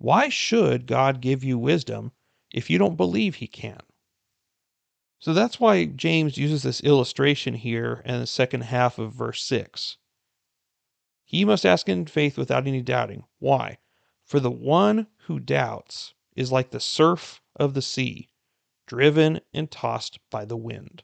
Why 0.04 0.28
should 0.28 0.86
God 0.86 1.22
give 1.22 1.42
you 1.42 1.56
wisdom 1.56 2.12
if 2.52 2.68
you 2.68 2.76
don't 2.76 2.98
believe 2.98 3.36
He 3.36 3.46
can? 3.46 3.80
So 5.18 5.32
that's 5.32 5.58
why 5.58 5.86
James 5.86 6.36
uses 6.36 6.62
this 6.62 6.82
illustration 6.82 7.54
here 7.54 8.02
in 8.04 8.20
the 8.20 8.26
second 8.26 8.64
half 8.64 8.98
of 8.98 9.14
verse 9.14 9.42
6. 9.44 9.96
He 11.24 11.46
must 11.46 11.64
ask 11.64 11.88
in 11.88 12.04
faith 12.04 12.36
without 12.36 12.66
any 12.66 12.82
doubting. 12.82 13.24
Why? 13.38 13.78
For 14.26 14.40
the 14.40 14.50
one 14.50 15.06
who 15.20 15.40
doubts 15.40 16.12
is 16.36 16.52
like 16.52 16.70
the 16.70 16.80
surf 16.80 17.40
of 17.56 17.72
the 17.72 17.80
sea, 17.80 18.28
driven 18.86 19.40
and 19.54 19.70
tossed 19.70 20.18
by 20.28 20.44
the 20.44 20.58
wind. 20.58 21.02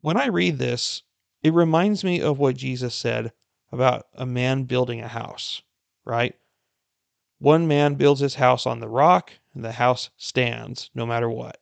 When 0.00 0.16
I 0.16 0.26
read 0.26 0.58
this, 0.58 1.02
it 1.42 1.52
reminds 1.52 2.04
me 2.04 2.20
of 2.20 2.38
what 2.38 2.56
Jesus 2.56 2.94
said 2.94 3.32
about 3.72 4.06
a 4.14 4.24
man 4.24 4.62
building 4.62 5.00
a 5.00 5.08
house, 5.08 5.62
right? 6.04 6.36
One 7.38 7.66
man 7.66 7.96
builds 7.96 8.20
his 8.20 8.36
house 8.36 8.66
on 8.66 8.80
the 8.80 8.88
rock, 8.88 9.32
and 9.54 9.64
the 9.64 9.72
house 9.72 10.10
stands 10.16 10.90
no 10.94 11.04
matter 11.04 11.28
what. 11.28 11.60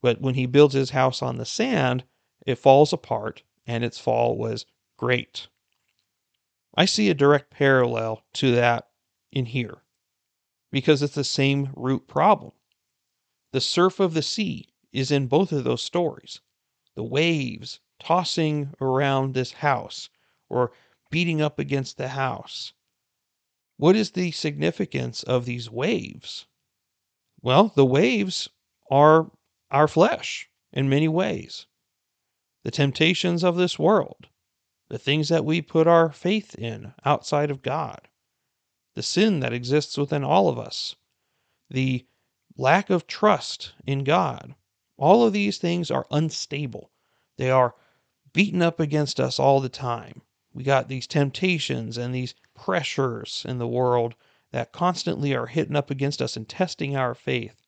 But 0.00 0.20
when 0.20 0.34
he 0.34 0.46
builds 0.46 0.74
his 0.74 0.90
house 0.90 1.22
on 1.22 1.36
the 1.36 1.44
sand, 1.44 2.04
it 2.46 2.56
falls 2.56 2.92
apart, 2.92 3.42
and 3.66 3.84
its 3.84 3.98
fall 3.98 4.36
was 4.36 4.66
great. 4.96 5.48
I 6.74 6.84
see 6.84 7.08
a 7.10 7.14
direct 7.14 7.50
parallel 7.50 8.22
to 8.34 8.54
that 8.54 8.88
in 9.32 9.46
here 9.46 9.82
because 10.70 11.02
it's 11.02 11.14
the 11.14 11.24
same 11.24 11.70
root 11.76 12.08
problem. 12.08 12.52
The 13.52 13.60
surf 13.60 14.00
of 14.00 14.14
the 14.14 14.22
sea 14.22 14.68
is 14.92 15.10
in 15.10 15.28
both 15.28 15.52
of 15.52 15.64
those 15.64 15.82
stories 15.82 16.40
the 16.94 17.04
waves 17.04 17.80
tossing 17.98 18.74
around 18.80 19.34
this 19.34 19.52
house 19.52 20.08
or 20.48 20.72
beating 21.10 21.40
up 21.40 21.58
against 21.58 21.96
the 21.96 22.08
house. 22.08 22.72
What 23.84 23.96
is 23.96 24.12
the 24.12 24.30
significance 24.30 25.22
of 25.24 25.44
these 25.44 25.70
waves? 25.70 26.46
Well, 27.42 27.70
the 27.76 27.84
waves 27.84 28.48
are 28.90 29.30
our 29.70 29.86
flesh 29.86 30.48
in 30.72 30.88
many 30.88 31.06
ways, 31.06 31.66
the 32.62 32.70
temptations 32.70 33.44
of 33.44 33.56
this 33.56 33.78
world, 33.78 34.28
the 34.88 34.96
things 34.96 35.28
that 35.28 35.44
we 35.44 35.60
put 35.60 35.86
our 35.86 36.10
faith 36.10 36.54
in 36.54 36.94
outside 37.04 37.50
of 37.50 37.60
God, 37.60 38.08
the 38.94 39.02
sin 39.02 39.40
that 39.40 39.52
exists 39.52 39.98
within 39.98 40.24
all 40.24 40.48
of 40.48 40.58
us, 40.58 40.96
the 41.68 42.06
lack 42.56 42.88
of 42.88 43.06
trust 43.06 43.74
in 43.86 44.02
God, 44.02 44.54
all 44.96 45.26
of 45.26 45.34
these 45.34 45.58
things 45.58 45.90
are 45.90 46.06
unstable. 46.10 46.90
They 47.36 47.50
are 47.50 47.74
beaten 48.32 48.62
up 48.62 48.80
against 48.80 49.20
us 49.20 49.38
all 49.38 49.60
the 49.60 49.68
time. 49.68 50.22
We 50.54 50.62
got 50.62 50.88
these 50.88 51.06
temptations 51.06 51.98
and 51.98 52.14
these 52.14 52.34
pressures 52.64 53.44
in 53.46 53.58
the 53.58 53.68
world 53.68 54.14
that 54.50 54.72
constantly 54.72 55.34
are 55.34 55.48
hitting 55.48 55.76
up 55.76 55.90
against 55.90 56.22
us 56.22 56.34
and 56.34 56.48
testing 56.48 56.96
our 56.96 57.14
faith, 57.14 57.60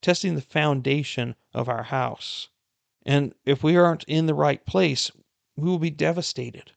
testing 0.00 0.36
the 0.36 0.40
foundation 0.40 1.34
of 1.52 1.68
our 1.68 1.82
house. 1.82 2.48
And 3.04 3.34
if 3.44 3.64
we 3.64 3.76
aren't 3.76 4.04
in 4.04 4.26
the 4.26 4.34
right 4.34 4.64
place, 4.64 5.10
we 5.56 5.68
will 5.68 5.80
be 5.80 5.90
devastated. 5.90 6.70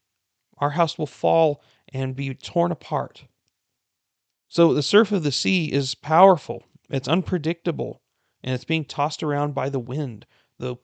Our 0.57 0.71
house 0.71 0.97
will 0.97 1.05
fall 1.05 1.61
and 1.89 2.15
be 2.15 2.33
torn 2.33 2.71
apart. 2.71 3.25
So 4.47 4.73
the 4.73 4.81
surf 4.81 5.11
of 5.11 5.21
the 5.21 5.31
sea 5.31 5.71
is 5.71 5.93
powerful, 5.93 6.63
it's 6.89 7.07
unpredictable, 7.07 8.01
and 8.43 8.55
it's 8.55 8.65
being 8.65 8.85
tossed 8.85 9.21
around 9.21 9.53
by 9.53 9.69
the 9.69 9.79
wind. 9.79 10.25
The 10.57 10.77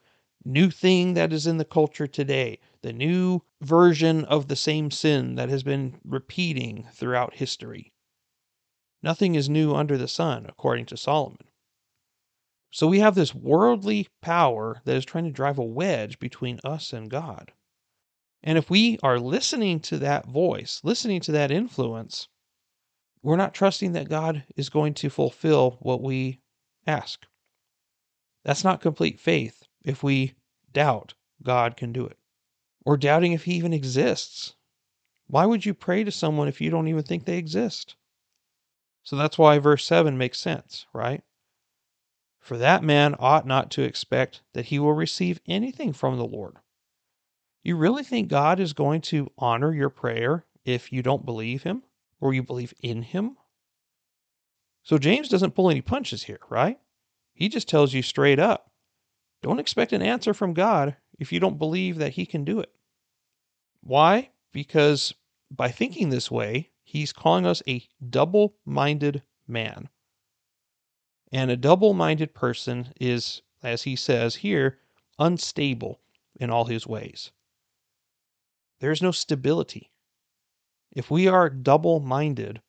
new 0.46 0.70
thing 0.70 1.16
that 1.16 1.34
is 1.34 1.48
in 1.48 1.58
the 1.58 1.66
culture 1.66 2.06
today, 2.06 2.60
the 2.82 2.94
new 2.94 3.42
version 3.62 4.26
of 4.26 4.48
the 4.48 4.56
same 4.56 4.92
sin 4.92 5.36
that 5.36 5.50
has 5.50 5.64
been 5.64 6.00
repeating 6.04 6.88
throughout 6.94 7.36
history. 7.36 7.94
Nothing 9.02 9.36
is 9.36 9.50
new 9.50 9.74
under 9.74 9.98
the 9.98 10.08
sun, 10.08 10.46
according 10.48 10.86
to 10.88 10.98
Solomon. 10.98 11.48
So 12.72 12.88
we 12.88 13.00
have 13.00 13.16
this 13.16 13.34
worldly 13.34 14.08
power 14.22 14.82
that 14.86 14.96
is 14.96 15.06
trying 15.06 15.26
to 15.26 15.32
drive 15.32 15.58
a 15.58 15.64
wedge 15.64 16.20
between 16.20 16.60
us 16.64 16.94
and 16.94 17.10
God. 17.10 17.54
And 18.44 18.58
if 18.58 18.70
we 18.70 19.00
are 19.02 19.20
listening 19.20 19.80
to 19.82 19.98
that 20.00 20.28
voice, 20.28 20.82
listening 20.84 21.22
to 21.22 21.32
that 21.32 21.52
influence, 21.52 22.28
we're 23.22 23.36
not 23.36 23.54
trusting 23.54 23.94
that 23.94 24.10
God 24.10 24.44
is 24.56 24.70
going 24.70 24.94
to 24.96 25.10
fulfill 25.10 25.78
what 25.82 26.02
we 26.02 26.40
ask. 26.86 27.26
That's 28.44 28.64
not 28.64 28.82
complete 28.82 29.20
faith 29.20 29.64
if 29.84 30.04
we 30.04 30.36
doubt 30.72 31.14
God 31.42 31.78
can 31.78 31.92
do 31.92 32.06
it 32.06 32.17
or 32.88 32.98
doubting 32.98 33.34
if 33.34 33.44
He 33.44 33.54
even 33.54 33.74
exists. 33.74 34.56
Why 35.28 35.46
would 35.46 35.66
you 35.66 35.74
pray 35.74 36.04
to 36.04 36.12
someone 36.12 36.48
if 36.48 36.62
you 36.62 36.70
don't 36.70 36.88
even 36.88 37.04
think 37.04 37.26
they 37.26 37.38
exist? 37.38 37.96
So 39.04 39.16
that's 39.16 39.38
why 39.38 39.60
verse 39.60 39.86
7 39.86 40.18
makes 40.18 40.40
sense, 40.40 40.86
right? 40.94 41.22
For 42.40 42.58
that 42.58 42.84
man 42.84 43.16
ought 43.20 43.46
not 43.46 43.70
to 43.72 43.84
expect 43.84 44.42
that 44.54 44.66
he 44.66 44.80
will 44.80 44.94
receive 44.94 45.42
anything 45.48 45.94
from 45.94 46.18
the 46.18 46.26
Lord. 46.26 46.56
You 47.62 47.76
really 47.76 48.04
think 48.04 48.30
God 48.30 48.60
is 48.60 48.74
going 48.74 49.02
to 49.02 49.30
honor 49.38 49.74
your 49.74 49.90
prayer 49.90 50.46
if 50.64 50.92
you 50.92 51.04
don't 51.04 51.26
believe 51.26 51.64
Him? 51.64 51.84
or 52.20 52.34
you 52.34 52.44
believe 52.44 52.74
in 52.82 53.02
him. 53.04 53.38
So 54.84 54.98
James 54.98 55.30
doesn't 55.30 55.56
pull 55.56 55.70
any 55.70 55.82
punches 55.82 56.24
here, 56.24 56.40
right? 56.50 56.80
He 57.34 57.50
just 57.50 57.68
tells 57.68 57.94
you 57.94 58.02
straight 58.02 58.40
up 58.40 58.72
don't 59.44 59.60
expect 59.60 59.94
an 59.94 60.02
answer 60.02 60.34
from 60.34 60.56
God 60.56 60.96
if 61.20 61.32
you 61.32 61.40
don't 61.40 61.60
believe 61.60 62.00
that 62.00 62.14
he 62.14 62.26
can 62.26 62.44
do 62.44 62.60
it. 62.60 62.72
Why? 63.88 64.32
Because 64.52 65.14
by 65.50 65.72
thinking 65.72 66.10
this 66.10 66.30
way, 66.30 66.72
he's 66.84 67.14
calling 67.14 67.46
us 67.46 67.64
a 67.66 67.88
double 68.10 68.58
minded 68.66 69.24
man. 69.48 69.88
And 71.32 71.50
a 71.50 71.56
double 71.56 71.94
minded 71.94 72.34
person 72.34 72.94
is, 73.00 73.42
as 73.64 73.84
he 73.84 73.96
says 73.96 74.36
here, 74.36 74.80
unstable 75.20 76.02
in 76.36 76.50
all 76.50 76.66
his 76.66 76.86
ways. 76.86 77.32
There's 78.82 79.02
no 79.02 79.12
stability. 79.12 79.90
If 80.92 81.10
we 81.10 81.30
are 81.30 81.50
double 81.50 82.02
minded, 82.02 82.62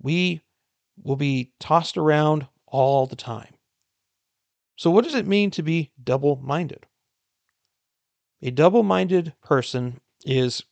we 0.00 0.42
will 1.02 1.16
be 1.16 1.54
tossed 1.58 1.96
around 1.96 2.46
all 2.66 3.08
the 3.08 3.16
time. 3.16 3.54
So, 4.76 4.92
what 4.92 5.02
does 5.02 5.16
it 5.16 5.26
mean 5.26 5.50
to 5.50 5.64
be 5.64 5.90
double 6.04 6.36
minded? 6.36 6.86
A 8.42 8.52
double 8.52 8.84
minded 8.84 9.34
person 9.42 10.00
is, 10.26 10.62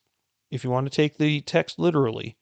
if 0.50 0.64
you 0.64 0.70
want 0.70 0.86
to 0.90 0.94
take 0.94 1.16
the 1.16 1.40
text 1.40 1.78
literally, 1.78 2.36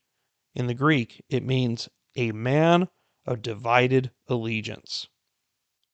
in 0.55 0.67
the 0.67 0.75
Greek, 0.75 1.25
it 1.29 1.45
means 1.45 1.89
a 2.17 2.33
man 2.33 2.89
of 3.27 3.43
divided 3.43 4.11
allegiance. 4.29 5.09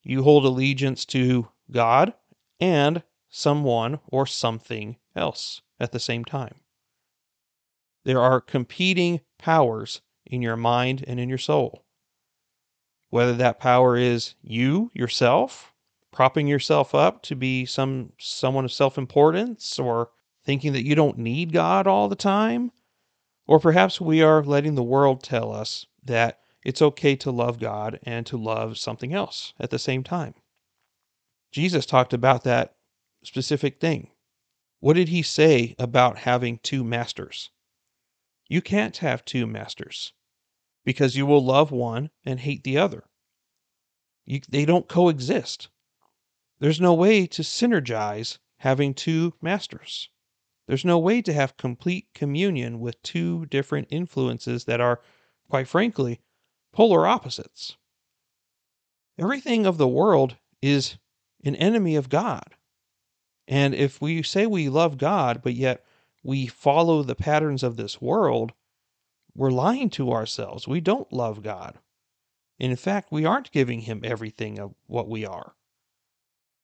You 0.02 0.22
hold 0.22 0.44
allegiance 0.44 1.04
to 1.06 1.48
God 1.70 2.14
and 2.58 3.02
someone 3.28 4.00
or 4.06 4.26
something 4.26 4.96
else 5.14 5.60
at 5.78 5.92
the 5.92 6.00
same 6.00 6.24
time. 6.24 6.54
There 8.04 8.20
are 8.20 8.40
competing 8.40 9.20
powers 9.38 10.00
in 10.24 10.40
your 10.40 10.56
mind 10.56 11.04
and 11.06 11.20
in 11.20 11.28
your 11.28 11.38
soul. 11.38 11.84
Whether 13.10 13.34
that 13.34 13.60
power 13.60 13.96
is 13.96 14.34
you 14.42 14.90
yourself, 14.94 15.72
propping 16.10 16.46
yourself 16.46 16.94
up 16.94 17.22
to 17.24 17.36
be 17.36 17.66
some 17.66 18.12
someone 18.18 18.64
of 18.64 18.72
self-importance 18.72 19.78
or 19.78 20.10
thinking 20.48 20.72
that 20.72 20.86
you 20.86 20.94
don't 20.94 21.18
need 21.18 21.52
God 21.52 21.86
all 21.86 22.08
the 22.08 22.16
time, 22.16 22.72
or 23.46 23.60
perhaps 23.60 24.00
we 24.00 24.22
are 24.22 24.42
letting 24.42 24.76
the 24.76 24.82
world 24.82 25.22
tell 25.22 25.52
us 25.52 25.84
that 26.02 26.40
it's 26.64 26.80
okay 26.80 27.14
to 27.16 27.30
love 27.30 27.60
God 27.60 27.98
and 28.04 28.24
to 28.24 28.38
love 28.38 28.78
something 28.78 29.12
else 29.12 29.52
at 29.60 29.68
the 29.68 29.78
same 29.78 30.02
time. 30.02 30.32
Jesus 31.52 31.84
talked 31.84 32.14
about 32.14 32.44
that 32.44 32.76
specific 33.22 33.78
thing. 33.78 34.10
What 34.80 34.94
did 34.94 35.10
he 35.10 35.20
say 35.20 35.74
about 35.78 36.16
having 36.16 36.60
two 36.62 36.82
masters? 36.82 37.50
You 38.48 38.62
can't 38.62 38.96
have 38.96 39.26
two 39.26 39.46
masters 39.46 40.14
because 40.82 41.14
you 41.14 41.26
will 41.26 41.44
love 41.44 41.70
one 41.70 42.08
and 42.24 42.40
hate 42.40 42.64
the 42.64 42.78
other. 42.78 43.04
You, 44.24 44.40
they 44.48 44.64
don't 44.64 44.88
coexist. 44.88 45.68
There's 46.58 46.80
no 46.80 46.94
way 46.94 47.26
to 47.26 47.42
synergize 47.42 48.38
having 48.60 48.94
two 48.94 49.34
masters. 49.42 50.08
There's 50.68 50.84
no 50.84 50.98
way 50.98 51.22
to 51.22 51.32
have 51.32 51.56
complete 51.56 52.08
communion 52.12 52.78
with 52.78 53.02
two 53.02 53.46
different 53.46 53.88
influences 53.90 54.66
that 54.66 54.82
are, 54.82 55.00
quite 55.48 55.66
frankly, 55.66 56.20
polar 56.72 57.06
opposites. 57.06 57.78
Everything 59.18 59.64
of 59.64 59.78
the 59.78 59.88
world 59.88 60.36
is 60.60 60.98
an 61.42 61.56
enemy 61.56 61.96
of 61.96 62.10
God. 62.10 62.54
And 63.48 63.74
if 63.74 64.02
we 64.02 64.22
say 64.22 64.44
we 64.44 64.68
love 64.68 64.98
God, 64.98 65.40
but 65.42 65.54
yet 65.54 65.86
we 66.22 66.46
follow 66.46 67.02
the 67.02 67.14
patterns 67.14 67.62
of 67.62 67.76
this 67.78 68.02
world, 68.02 68.52
we're 69.34 69.50
lying 69.50 69.88
to 69.90 70.12
ourselves. 70.12 70.68
We 70.68 70.82
don't 70.82 71.10
love 71.10 71.42
God. 71.42 71.78
In 72.58 72.76
fact, 72.76 73.10
we 73.10 73.24
aren't 73.24 73.52
giving 73.52 73.80
him 73.80 74.02
everything 74.04 74.58
of 74.58 74.74
what 74.86 75.08
we 75.08 75.24
are. 75.24 75.54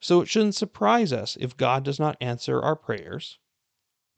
So 0.03 0.21
it 0.21 0.29
shouldn't 0.29 0.57
surprise 0.57 1.11
us 1.11 1.39
if 1.41 1.57
God 1.57 1.85
does 1.85 1.99
not 1.99 2.19
answer 2.21 2.61
our 2.61 2.77
prayers. 2.77 3.39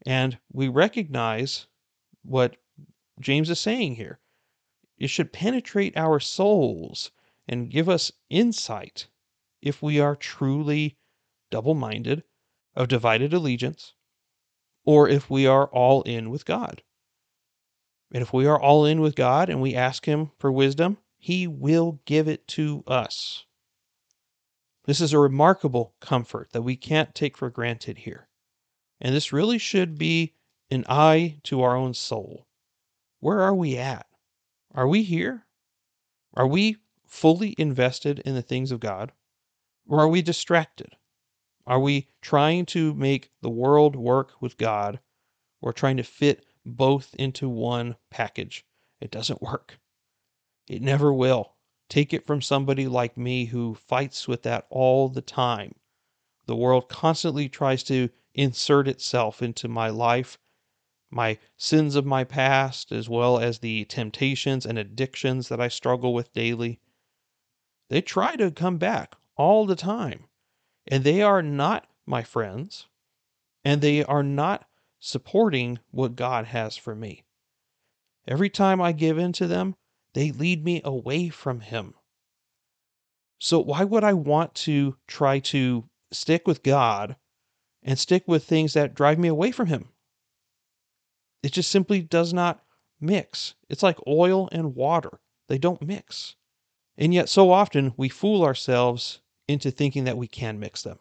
And 0.05 0.39
we 0.53 0.69
recognize 0.69 1.67
what 2.23 2.57
James 3.21 3.49
is 3.51 3.61
saying 3.61 3.97
here. 3.97 4.21
It 4.99 5.09
should 5.09 5.33
penetrate 5.33 5.97
our 5.97 6.21
souls 6.21 7.11
and 7.49 7.71
give 7.71 7.89
us 7.89 8.13
insight 8.29 9.09
if 9.63 9.83
we 9.83 10.01
are 10.01 10.17
truly 10.17 10.97
double 11.51 11.75
minded, 11.75 12.25
of 12.75 12.89
divided 12.89 13.33
allegiance, 13.33 13.95
or 14.85 15.09
if 15.09 15.31
we 15.31 15.47
are 15.47 15.67
all 15.69 16.03
in 16.03 16.31
with 16.31 16.45
God. 16.45 16.83
And 18.13 18.23
if 18.23 18.33
we 18.33 18.47
are 18.47 18.61
all 18.61 18.85
in 18.85 19.01
with 19.01 19.17
God 19.17 19.49
and 19.49 19.61
we 19.61 19.75
ask 19.75 20.05
Him 20.05 20.31
for 20.39 20.53
wisdom, 20.53 20.99
He 21.19 21.47
will 21.47 22.01
give 22.05 22.29
it 22.29 22.47
to 22.49 22.85
us. 22.87 23.45
This 24.85 25.01
is 25.01 25.13
a 25.13 25.19
remarkable 25.19 25.95
comfort 26.01 26.53
that 26.53 26.63
we 26.63 26.77
can't 26.77 27.15
take 27.15 27.37
for 27.37 27.51
granted 27.51 27.99
here. 27.99 28.26
And 29.01 29.15
this 29.15 29.33
really 29.33 29.59
should 29.59 29.99
be 29.99 30.35
an 30.71 30.85
eye 30.89 31.39
to 31.45 31.63
our 31.63 31.77
own 31.77 31.95
soul. 31.95 32.47
Where 33.21 33.41
are 33.41 33.55
we 33.55 33.77
at? 33.77 34.07
Are 34.75 34.89
we 34.89 35.03
here? 35.03 35.47
Are 36.35 36.47
we 36.47 36.77
fully 37.07 37.55
invested 37.59 38.19
in 38.21 38.35
the 38.35 38.43
things 38.43 38.71
of 38.73 38.81
God? 38.81 39.13
Or 39.87 40.01
are 40.01 40.09
we 40.09 40.23
distracted? 40.23 40.97
Are 41.67 41.81
we 41.81 42.09
trying 42.21 42.67
to 42.67 42.95
make 42.95 43.31
the 43.41 43.51
world 43.51 43.97
work 43.97 44.33
with 44.41 44.57
God 44.57 45.01
or 45.61 45.73
trying 45.73 45.97
to 45.97 46.03
fit 46.03 46.45
both 46.65 47.15
into 47.15 47.49
one 47.49 47.97
package? 48.11 48.65
It 49.01 49.11
doesn't 49.11 49.43
work. 49.43 49.79
It 50.69 50.83
never 50.83 51.13
will. 51.13 51.55
Take 51.89 52.13
it 52.13 52.27
from 52.27 52.43
somebody 52.43 52.89
like 52.89 53.17
me 53.17 53.45
who 53.47 53.75
fights 53.75 54.27
with 54.27 54.43
that 54.43 54.67
all 54.71 55.09
the 55.09 55.23
time. 55.23 55.75
The 56.47 56.57
world 56.57 56.89
constantly 56.89 57.49
tries 57.49 57.83
to 57.85 58.11
insert 58.37 58.87
itself 58.87 59.43
into 59.43 59.67
my 59.67 59.89
life 59.89 60.39
my 61.11 61.39
sins 61.57 61.95
of 61.95 62.05
my 62.05 62.25
past, 62.25 62.91
as 62.93 63.09
well 63.09 63.39
as 63.39 63.59
the 63.61 63.85
temptations 63.85 64.67
and 64.67 64.79
addictions 64.79 65.49
that 65.49 65.61
I 65.61 65.69
struggle 65.69 66.13
with 66.13 66.33
daily. 66.33 66.81
They 67.89 68.03
try 68.03 68.37
to 68.37 68.51
come 68.51 68.79
back 68.79 69.15
all 69.37 69.67
the 69.67 69.77
time, 69.77 70.27
and 70.87 71.05
they 71.05 71.23
are 71.23 71.43
not 71.43 71.89
my 72.05 72.23
friends, 72.23 72.89
and 73.65 73.81
they 73.81 74.05
are 74.05 74.23
not 74.23 74.69
supporting 74.99 75.79
what 75.91 76.17
God 76.17 76.47
has 76.47 76.77
for 76.77 76.95
me. 76.95 77.25
Every 78.27 78.51
time 78.51 78.81
I 78.81 78.93
give 78.93 79.19
in 79.19 79.33
to 79.35 79.47
them, 79.47 79.77
they 80.15 80.33
lead 80.33 80.65
me 80.65 80.81
away 80.85 81.29
from 81.29 81.61
Him. 81.61 81.95
So, 83.39 83.61
why 83.61 83.85
would 83.85 84.03
I 84.03 84.15
want 84.15 84.55
to 84.67 84.97
try 85.07 85.39
to 85.41 85.89
stick 86.11 86.47
with 86.47 86.63
God 86.63 87.17
and 87.87 87.99
stick 87.99 88.25
with 88.27 88.45
things 88.45 88.75
that 88.75 88.95
drive 88.95 89.19
me 89.19 89.29
away 89.29 89.51
from 89.51 89.69
Him? 89.69 89.89
It 91.43 91.53
just 91.53 91.71
simply 91.71 92.03
does 92.03 92.35
not 92.35 92.63
mix. 93.01 93.55
It's 93.71 93.83
like 93.83 94.07
oil 94.07 94.49
and 94.53 94.75
water, 94.75 95.21
they 95.49 95.57
don't 95.57 95.81
mix. 95.81 96.37
And 96.99 97.15
yet, 97.15 97.29
so 97.29 97.51
often 97.51 97.95
we 97.97 98.09
fool 98.09 98.43
ourselves 98.43 99.21
into 99.49 99.71
thinking 99.71 100.05
that 100.05 100.19
we 100.19 100.27
can 100.27 100.59
mix 100.59 100.83
them. 100.83 100.99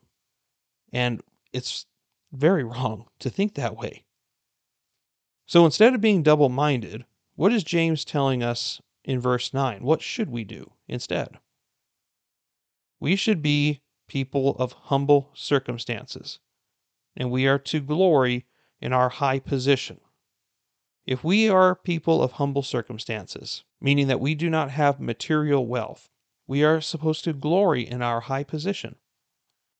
And 0.94 1.22
it's 1.52 1.86
very 2.32 2.64
wrong 2.72 3.10
to 3.20 3.30
think 3.30 3.56
that 3.56 3.76
way. 3.76 4.06
So 5.48 5.66
instead 5.66 5.94
of 5.94 6.02
being 6.02 6.24
double 6.24 6.50
minded, 6.50 7.06
what 7.36 7.54
is 7.54 7.64
James 7.64 8.06
telling 8.06 8.44
us 8.44 8.82
in 9.04 9.20
verse 9.20 9.54
9? 9.54 9.84
What 9.84 10.02
should 10.02 10.30
we 10.30 10.44
do 10.44 10.72
instead? 10.88 11.38
We 13.00 13.16
should 13.16 13.42
be 13.42 13.82
people 14.08 14.56
of 14.58 14.74
humble 14.74 15.32
circumstances, 15.34 16.40
and 17.16 17.32
we 17.32 17.48
are 17.48 17.60
to 17.60 17.80
glory 17.80 18.46
in 18.80 18.94
our 18.94 19.10
high 19.10 19.40
position. 19.40 20.00
If 21.06 21.24
we 21.24 21.50
are 21.50 21.76
people 21.76 22.24
of 22.24 22.34
humble 22.34 22.64
circumstances, 22.64 23.64
meaning 23.80 24.08
that 24.08 24.20
we 24.20 24.36
do 24.36 24.50
not 24.50 24.72
have 24.72 25.00
material 25.00 25.66
wealth, 25.68 26.10
we 26.48 26.64
are 26.64 26.82
supposed 26.82 27.24
to 27.24 27.34
glory 27.34 27.88
in 27.88 28.02
our 28.02 28.22
high 28.22 28.44
position. 28.44 28.96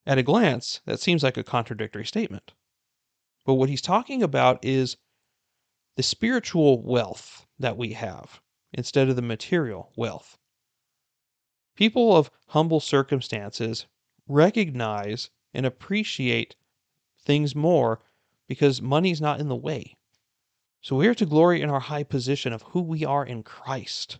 At 0.06 0.18
a 0.18 0.22
glance, 0.22 0.80
that 0.84 1.00
seems 1.00 1.22
like 1.22 1.36
a 1.36 1.44
contradictory 1.44 2.06
statement. 2.06 2.54
But 3.44 3.54
what 3.54 3.68
he's 3.68 3.82
talking 3.82 4.22
about 4.22 4.64
is 4.64 4.96
the 5.96 6.02
spiritual 6.02 6.82
wealth 6.82 7.46
that 7.58 7.76
we 7.76 7.92
have 7.94 8.40
instead 8.72 9.08
of 9.08 9.16
the 9.16 9.22
material 9.22 9.92
wealth. 9.96 10.38
People 11.74 12.16
of 12.16 12.30
humble 12.48 12.80
circumstances 12.80 13.86
recognize 14.28 15.30
and 15.52 15.66
appreciate 15.66 16.54
things 17.26 17.54
more 17.54 18.00
because 18.46 18.80
money's 18.80 19.20
not 19.20 19.40
in 19.40 19.48
the 19.48 19.56
way. 19.56 19.96
So 20.80 20.96
we 20.96 21.08
are 21.08 21.14
to 21.14 21.26
glory 21.26 21.60
in 21.60 21.68
our 21.68 21.80
high 21.80 22.04
position 22.04 22.52
of 22.52 22.62
who 22.62 22.80
we 22.80 23.04
are 23.04 23.26
in 23.26 23.42
Christ. 23.42 24.18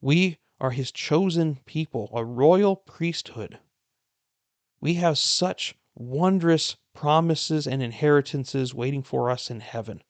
We 0.00 0.38
are 0.60 0.70
his 0.70 0.92
chosen 0.92 1.56
people, 1.66 2.10
a 2.14 2.24
royal 2.24 2.76
priesthood. 2.76 3.58
We 4.80 4.94
have 4.94 5.18
such 5.18 5.74
wondrous 5.96 6.76
promises 6.94 7.66
and 7.66 7.82
inheritances 7.82 8.72
waiting 8.72 9.02
for 9.02 9.30
us 9.30 9.50
in 9.50 9.60
heaven. 9.60 10.02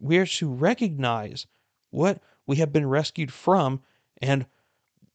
We 0.00 0.16
are 0.18 0.26
to 0.26 0.48
recognize 0.48 1.46
what 1.90 2.22
we 2.46 2.56
have 2.56 2.72
been 2.72 2.88
rescued 2.88 3.32
from 3.32 3.82
and 4.22 4.46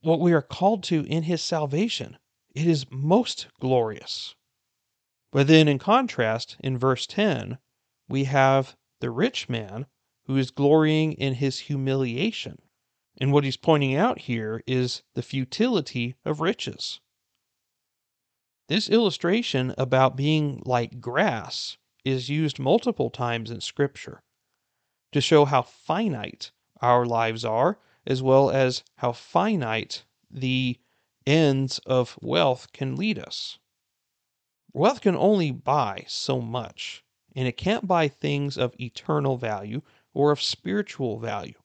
what 0.02 0.20
we 0.20 0.34
are 0.34 0.42
called 0.42 0.84
to 0.84 1.06
in 1.06 1.24
his 1.24 1.42
salvation. 1.42 2.18
It 2.54 2.68
is 2.68 2.86
most 2.92 3.48
glorious. 3.60 4.36
But 5.34 5.48
then, 5.48 5.68
in 5.68 5.80
contrast, 5.80 6.58
in 6.60 6.78
verse 6.78 7.08
10, 7.08 7.58
we 8.08 8.26
have 8.26 8.78
the 9.00 9.10
rich 9.10 9.50
man 9.50 9.88
who 10.26 10.38
is 10.38 10.52
glorying 10.52 11.14
in 11.14 11.34
his 11.34 11.62
humiliation. 11.62 12.62
And 13.20 13.34
what 13.34 13.44
he's 13.44 13.58
pointing 13.58 13.96
out 13.96 14.20
here 14.20 14.62
is 14.68 15.02
the 15.16 15.24
futility 15.24 16.16
of 16.24 16.40
riches. 16.40 17.02
This 18.68 18.88
illustration 18.88 19.74
about 19.76 20.16
being 20.16 20.62
like 20.66 21.02
grass 21.02 21.80
is 22.06 22.30
used 22.30 22.60
multiple 22.60 23.10
times 23.10 23.50
in 23.50 23.60
Scripture 23.60 24.22
to 25.14 25.20
show 25.20 25.46
how 25.46 25.64
finite 25.64 26.52
our 26.80 27.08
lives 27.08 27.44
are, 27.44 27.80
as 28.06 28.22
well 28.22 28.52
as 28.52 28.84
how 28.98 29.12
finite 29.12 30.06
the 30.30 30.80
ends 31.26 31.80
of 31.88 32.20
wealth 32.22 32.72
can 32.72 32.96
lead 32.96 33.18
us. 33.18 33.58
Wealth 34.74 35.02
can 35.02 35.16
only 35.16 35.52
buy 35.52 36.06
so 36.08 36.42
much 36.42 37.04
and 37.36 37.48
it 37.48 37.58
can't 37.58 37.88
buy 37.88 38.08
things 38.08 38.58
of 38.58 38.80
eternal 38.80 39.38
value 39.38 39.82
or 40.14 40.32
of 40.32 40.42
spiritual 40.42 41.20
value. 41.20 41.60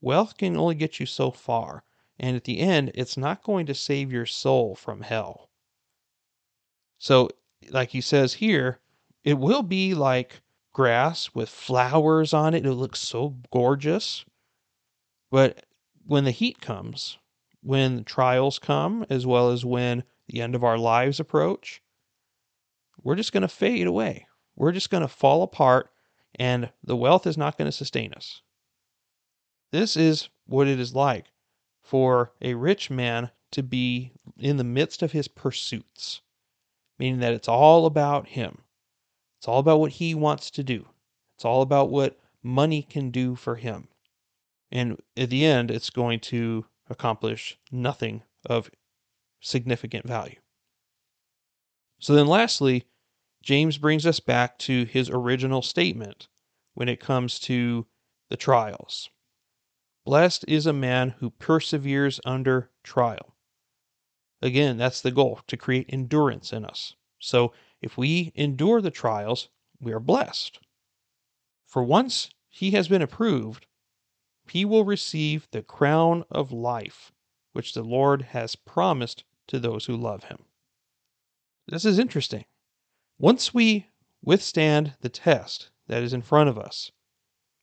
Wealth 0.00 0.36
can 0.36 0.56
only 0.56 0.74
get 0.74 0.98
you 0.98 1.06
so 1.06 1.30
far, 1.30 1.84
and 2.18 2.36
at 2.36 2.44
the 2.44 2.58
end, 2.58 2.90
it's 2.94 3.16
not 3.16 3.42
going 3.42 3.66
to 3.66 3.74
save 3.74 4.10
your 4.10 4.26
soul 4.26 4.74
from 4.74 5.02
hell. 5.02 5.50
So, 6.98 7.28
like 7.68 7.90
he 7.90 8.00
says 8.00 8.34
here, 8.34 8.80
it 9.24 9.34
will 9.34 9.62
be 9.62 9.94
like 9.94 10.40
grass 10.72 11.34
with 11.34 11.48
flowers 11.50 12.32
on 12.32 12.54
it. 12.54 12.64
It 12.64 12.72
looks 12.72 13.00
so 13.00 13.36
gorgeous. 13.52 14.24
But 15.30 15.66
when 16.06 16.24
the 16.24 16.30
heat 16.30 16.60
comes, 16.60 17.18
when 17.62 18.04
trials 18.04 18.58
come, 18.58 19.04
as 19.10 19.26
well 19.26 19.50
as 19.50 19.64
when 19.64 20.04
the 20.26 20.40
end 20.40 20.54
of 20.54 20.64
our 20.64 20.78
lives 20.78 21.20
approach, 21.20 21.82
we're 23.02 23.16
just 23.16 23.32
going 23.32 23.42
to 23.42 23.48
fade 23.48 23.86
away 23.86 24.26
we're 24.60 24.72
just 24.72 24.90
going 24.90 25.00
to 25.00 25.08
fall 25.08 25.42
apart 25.42 25.90
and 26.34 26.70
the 26.84 26.96
wealth 26.96 27.26
is 27.26 27.38
not 27.38 27.56
going 27.56 27.66
to 27.66 27.72
sustain 27.72 28.12
us. 28.12 28.42
This 29.72 29.96
is 29.96 30.28
what 30.46 30.68
it 30.68 30.78
is 30.78 30.94
like 30.94 31.26
for 31.82 32.32
a 32.40 32.54
rich 32.54 32.90
man 32.90 33.30
to 33.52 33.62
be 33.62 34.12
in 34.38 34.58
the 34.58 34.64
midst 34.64 35.02
of 35.02 35.12
his 35.12 35.28
pursuits, 35.28 36.20
meaning 36.98 37.20
that 37.20 37.32
it's 37.32 37.48
all 37.48 37.86
about 37.86 38.28
him. 38.28 38.58
It's 39.38 39.48
all 39.48 39.58
about 39.58 39.80
what 39.80 39.92
he 39.92 40.14
wants 40.14 40.50
to 40.52 40.62
do. 40.62 40.86
It's 41.36 41.44
all 41.44 41.62
about 41.62 41.90
what 41.90 42.20
money 42.42 42.82
can 42.82 43.10
do 43.10 43.34
for 43.34 43.56
him. 43.56 43.88
And 44.70 45.00
at 45.16 45.30
the 45.30 45.44
end, 45.44 45.70
it's 45.70 45.90
going 45.90 46.20
to 46.20 46.66
accomplish 46.88 47.58
nothing 47.72 48.22
of 48.44 48.70
significant 49.40 50.06
value. 50.06 50.36
So 52.00 52.14
then, 52.14 52.26
lastly, 52.26 52.86
James 53.42 53.78
brings 53.78 54.06
us 54.06 54.20
back 54.20 54.58
to 54.60 54.84
his 54.84 55.10
original 55.10 55.62
statement 55.62 56.28
when 56.74 56.88
it 56.88 56.98
comes 56.98 57.38
to 57.40 57.86
the 58.30 58.36
trials. 58.36 59.10
Blessed 60.04 60.46
is 60.48 60.66
a 60.66 60.72
man 60.72 61.10
who 61.18 61.30
perseveres 61.30 62.20
under 62.24 62.70
trial. 62.82 63.36
Again, 64.40 64.78
that's 64.78 65.02
the 65.02 65.10
goal 65.10 65.40
to 65.46 65.56
create 65.58 65.86
endurance 65.90 66.52
in 66.52 66.64
us. 66.64 66.94
So 67.18 67.52
if 67.82 67.98
we 67.98 68.32
endure 68.34 68.80
the 68.80 68.90
trials, 68.90 69.48
we 69.78 69.92
are 69.92 70.00
blessed. 70.00 70.58
For 71.66 71.82
once 71.82 72.30
he 72.48 72.70
has 72.70 72.88
been 72.88 73.02
approved, 73.02 73.66
he 74.48 74.64
will 74.64 74.84
receive 74.84 75.46
the 75.50 75.62
crown 75.62 76.24
of 76.30 76.50
life, 76.50 77.12
which 77.52 77.74
the 77.74 77.84
Lord 77.84 78.22
has 78.22 78.56
promised 78.56 79.24
to 79.48 79.58
those 79.58 79.84
who 79.84 79.96
love 79.96 80.24
him. 80.24 80.46
This 81.70 81.84
is 81.84 82.00
interesting. 82.00 82.46
Once 83.16 83.54
we 83.54 83.86
withstand 84.22 84.94
the 85.02 85.08
test 85.08 85.70
that 85.86 86.02
is 86.02 86.12
in 86.12 86.20
front 86.20 86.48
of 86.48 86.58
us, 86.58 86.90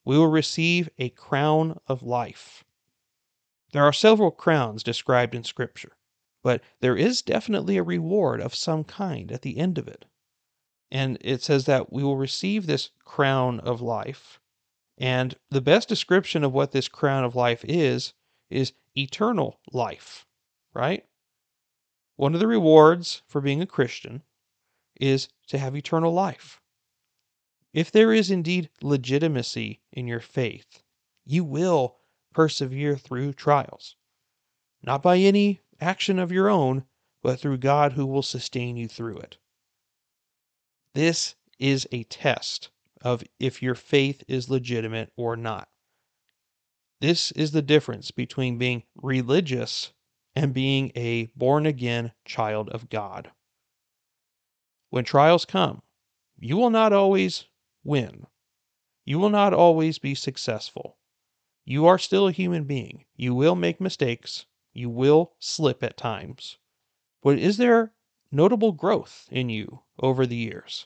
we 0.05 0.17
will 0.17 0.29
receive 0.29 0.89
a 0.97 1.09
crown 1.09 1.77
of 1.87 2.03
life. 2.03 2.63
There 3.73 3.83
are 3.83 3.91
several 3.91 4.31
crowns 4.31 4.81
described 4.81 5.35
in 5.35 5.43
Scripture, 5.43 5.97
but 6.41 6.61
there 6.79 6.95
is 6.95 7.21
definitely 7.21 7.75
a 7.75 7.83
reward 7.83 8.39
of 8.39 8.55
some 8.55 8.85
kind 8.85 9.29
at 9.29 9.41
the 9.41 9.57
end 9.57 9.77
of 9.77 9.89
it. 9.89 10.05
And 10.89 11.17
it 11.19 11.43
says 11.43 11.65
that 11.65 11.91
we 11.91 12.01
will 12.01 12.15
receive 12.15 12.65
this 12.65 12.91
crown 13.03 13.59
of 13.59 13.81
life. 13.81 14.39
And 14.97 15.35
the 15.49 15.59
best 15.59 15.89
description 15.89 16.45
of 16.45 16.53
what 16.53 16.71
this 16.71 16.87
crown 16.87 17.25
of 17.25 17.35
life 17.35 17.65
is, 17.67 18.13
is 18.49 18.71
eternal 18.95 19.59
life, 19.73 20.25
right? 20.73 21.05
One 22.17 22.33
of 22.33 22.39
the 22.39 22.47
rewards 22.47 23.21
for 23.27 23.41
being 23.41 23.61
a 23.61 23.67
Christian 23.67 24.23
is 24.99 25.29
to 25.47 25.59
have 25.59 25.75
eternal 25.75 26.11
life. 26.11 26.59
If 27.73 27.91
there 27.91 28.11
is 28.11 28.31
indeed 28.31 28.69
legitimacy 28.81 29.81
in 29.91 30.07
your 30.07 30.19
faith, 30.19 30.83
you 31.25 31.43
will 31.43 31.97
persevere 32.33 32.97
through 32.97 33.33
trials, 33.33 33.95
not 34.81 35.03
by 35.03 35.17
any 35.17 35.61
action 35.79 36.17
of 36.17 36.31
your 36.31 36.49
own, 36.49 36.85
but 37.21 37.39
through 37.39 37.57
God 37.57 37.93
who 37.93 38.05
will 38.07 38.23
sustain 38.23 38.77
you 38.77 38.87
through 38.87 39.19
it. 39.19 39.37
This 40.93 41.35
is 41.59 41.87
a 41.91 42.03
test 42.05 42.71
of 43.01 43.23
if 43.39 43.61
your 43.61 43.75
faith 43.75 44.23
is 44.27 44.49
legitimate 44.49 45.11
or 45.15 45.35
not. 45.35 45.69
This 46.99 47.31
is 47.33 47.51
the 47.51 47.61
difference 47.61 48.09
between 48.09 48.57
being 48.57 48.83
religious 48.95 49.93
and 50.37 50.53
being 50.53 50.91
a 50.93 51.25
born 51.35 51.65
again 51.65 52.11
child 52.23 52.69
of 52.69 52.89
God. 52.89 53.31
When 54.91 55.03
trials 55.03 55.45
come, 55.45 55.81
you 56.37 56.57
will 56.57 56.69
not 56.69 56.93
always 56.93 57.45
win. 57.83 58.27
You 59.03 59.17
will 59.17 59.31
not 59.31 59.51
always 59.51 59.97
be 59.97 60.13
successful. 60.13 60.95
You 61.65 61.87
are 61.87 61.97
still 61.97 62.27
a 62.27 62.31
human 62.31 62.65
being. 62.65 63.05
You 63.15 63.33
will 63.33 63.55
make 63.55 63.81
mistakes. 63.81 64.45
You 64.73 64.91
will 64.91 65.33
slip 65.39 65.81
at 65.81 65.97
times. 65.97 66.59
But 67.23 67.39
is 67.39 67.57
there 67.57 67.93
notable 68.31 68.73
growth 68.73 69.27
in 69.31 69.49
you 69.49 69.79
over 69.97 70.27
the 70.27 70.35
years? 70.35 70.85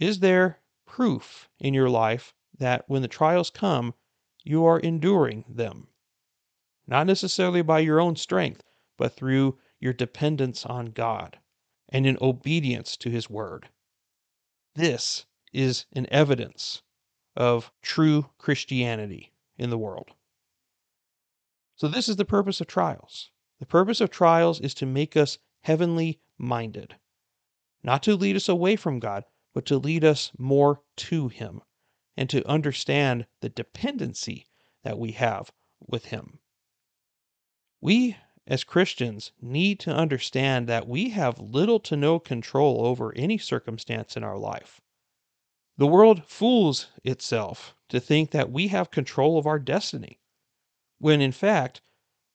Is 0.00 0.20
there 0.20 0.62
proof 0.86 1.50
in 1.58 1.74
your 1.74 1.90
life 1.90 2.32
that 2.56 2.88
when 2.88 3.02
the 3.02 3.08
trials 3.08 3.50
come, 3.50 3.92
you 4.44 4.64
are 4.64 4.80
enduring 4.80 5.44
them? 5.46 5.88
Not 6.86 7.06
necessarily 7.06 7.62
by 7.62 7.80
your 7.80 8.00
own 8.00 8.16
strength, 8.16 8.62
but 8.96 9.16
through 9.16 9.58
your 9.80 9.92
dependence 9.92 10.66
on 10.66 10.86
God 10.86 11.38
and 11.88 12.06
in 12.06 12.18
obedience 12.20 12.96
to 12.98 13.10
His 13.10 13.30
Word. 13.30 13.68
This 14.74 15.26
is 15.52 15.86
an 15.92 16.06
evidence 16.10 16.82
of 17.36 17.72
true 17.82 18.30
Christianity 18.38 19.32
in 19.56 19.70
the 19.70 19.78
world. 19.78 20.10
So, 21.76 21.88
this 21.88 22.08
is 22.08 22.16
the 22.16 22.24
purpose 22.24 22.60
of 22.60 22.66
trials. 22.66 23.30
The 23.60 23.66
purpose 23.66 24.00
of 24.00 24.10
trials 24.10 24.60
is 24.60 24.74
to 24.74 24.86
make 24.86 25.16
us 25.16 25.38
heavenly 25.62 26.20
minded, 26.38 26.96
not 27.82 28.02
to 28.04 28.16
lead 28.16 28.36
us 28.36 28.48
away 28.48 28.76
from 28.76 28.98
God, 28.98 29.24
but 29.52 29.64
to 29.66 29.78
lead 29.78 30.04
us 30.04 30.32
more 30.38 30.82
to 30.96 31.28
Him 31.28 31.62
and 32.16 32.28
to 32.30 32.46
understand 32.48 33.26
the 33.40 33.48
dependency 33.48 34.46
that 34.82 34.98
we 34.98 35.12
have 35.12 35.52
with 35.80 36.06
Him. 36.06 36.40
We 37.84 38.16
as 38.46 38.64
Christians 38.64 39.32
need 39.42 39.78
to 39.80 39.94
understand 39.94 40.66
that 40.68 40.88
we 40.88 41.10
have 41.10 41.38
little 41.38 41.78
to 41.80 41.96
no 41.96 42.18
control 42.18 42.86
over 42.86 43.14
any 43.14 43.36
circumstance 43.36 44.16
in 44.16 44.24
our 44.24 44.38
life. 44.38 44.80
The 45.76 45.86
world 45.86 46.24
fools 46.24 46.88
itself 47.02 47.76
to 47.90 48.00
think 48.00 48.30
that 48.30 48.50
we 48.50 48.68
have 48.68 48.90
control 48.90 49.36
of 49.36 49.46
our 49.46 49.58
destiny, 49.58 50.18
when 50.96 51.20
in 51.20 51.30
fact, 51.30 51.82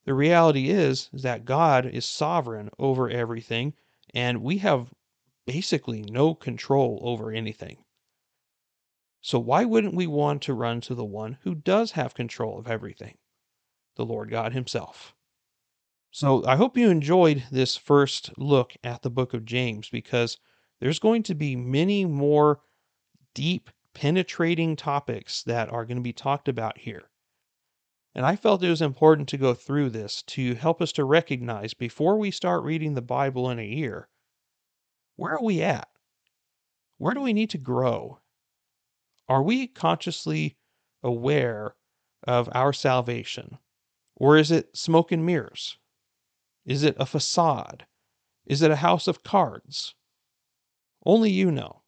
the 0.05 0.13
reality 0.13 0.69
is, 0.69 1.09
that 1.13 1.45
God 1.45 1.83
is 1.83 2.05
sovereign 2.05 2.69
over 2.77 3.09
everything, 3.09 3.73
and 4.13 4.43
we 4.43 4.59
have 4.59 4.93
basically 5.47 6.03
no 6.03 6.35
control 6.35 6.99
over 7.01 7.31
anything. 7.31 7.83
So, 9.19 9.39
why 9.39 9.65
wouldn't 9.65 9.95
we 9.95 10.05
want 10.05 10.43
to 10.43 10.53
run 10.53 10.79
to 10.81 10.93
the 10.93 11.03
one 11.03 11.39
who 11.41 11.55
does 11.55 11.93
have 11.93 12.13
control 12.13 12.59
of 12.59 12.67
everything? 12.67 13.17
The 13.95 14.05
Lord 14.05 14.29
God 14.29 14.53
Himself. 14.53 15.15
So, 16.11 16.45
I 16.45 16.55
hope 16.55 16.77
you 16.77 16.89
enjoyed 16.89 17.45
this 17.51 17.75
first 17.75 18.37
look 18.37 18.75
at 18.83 19.01
the 19.01 19.09
book 19.09 19.33
of 19.33 19.43
James 19.43 19.89
because 19.89 20.37
there's 20.79 20.99
going 20.99 21.23
to 21.23 21.33
be 21.33 21.55
many 21.55 22.05
more 22.05 22.61
deep, 23.33 23.69
penetrating 23.93 24.75
topics 24.75 25.43
that 25.43 25.69
are 25.69 25.85
going 25.85 25.97
to 25.97 26.03
be 26.03 26.13
talked 26.13 26.47
about 26.47 26.77
here. 26.79 27.09
And 28.13 28.25
I 28.25 28.35
felt 28.35 28.63
it 28.63 28.69
was 28.69 28.81
important 28.81 29.29
to 29.29 29.37
go 29.37 29.53
through 29.53 29.89
this 29.89 30.21
to 30.23 30.55
help 30.55 30.81
us 30.81 30.91
to 30.93 31.03
recognize 31.05 31.73
before 31.73 32.17
we 32.17 32.31
start 32.31 32.63
reading 32.63 32.93
the 32.93 33.01
Bible 33.01 33.49
in 33.49 33.59
a 33.59 33.63
year 33.63 34.09
where 35.15 35.33
are 35.35 35.43
we 35.43 35.61
at? 35.61 35.89
Where 36.97 37.13
do 37.13 37.21
we 37.21 37.33
need 37.33 37.49
to 37.49 37.57
grow? 37.57 38.19
Are 39.27 39.41
we 39.41 39.67
consciously 39.67 40.57
aware 41.03 41.75
of 42.23 42.49
our 42.51 42.73
salvation? 42.73 43.59
Or 44.15 44.37
is 44.37 44.51
it 44.51 44.75
smoke 44.77 45.11
and 45.11 45.25
mirrors? 45.25 45.77
Is 46.69 46.83
it 46.83 46.95
a 46.99 47.07
facade? 47.07 47.87
Is 48.45 48.61
it 48.61 48.69
a 48.69 48.75
house 48.75 49.07
of 49.07 49.23
cards? 49.23 49.95
Only 51.03 51.31
you 51.31 51.49
know. 51.49 51.81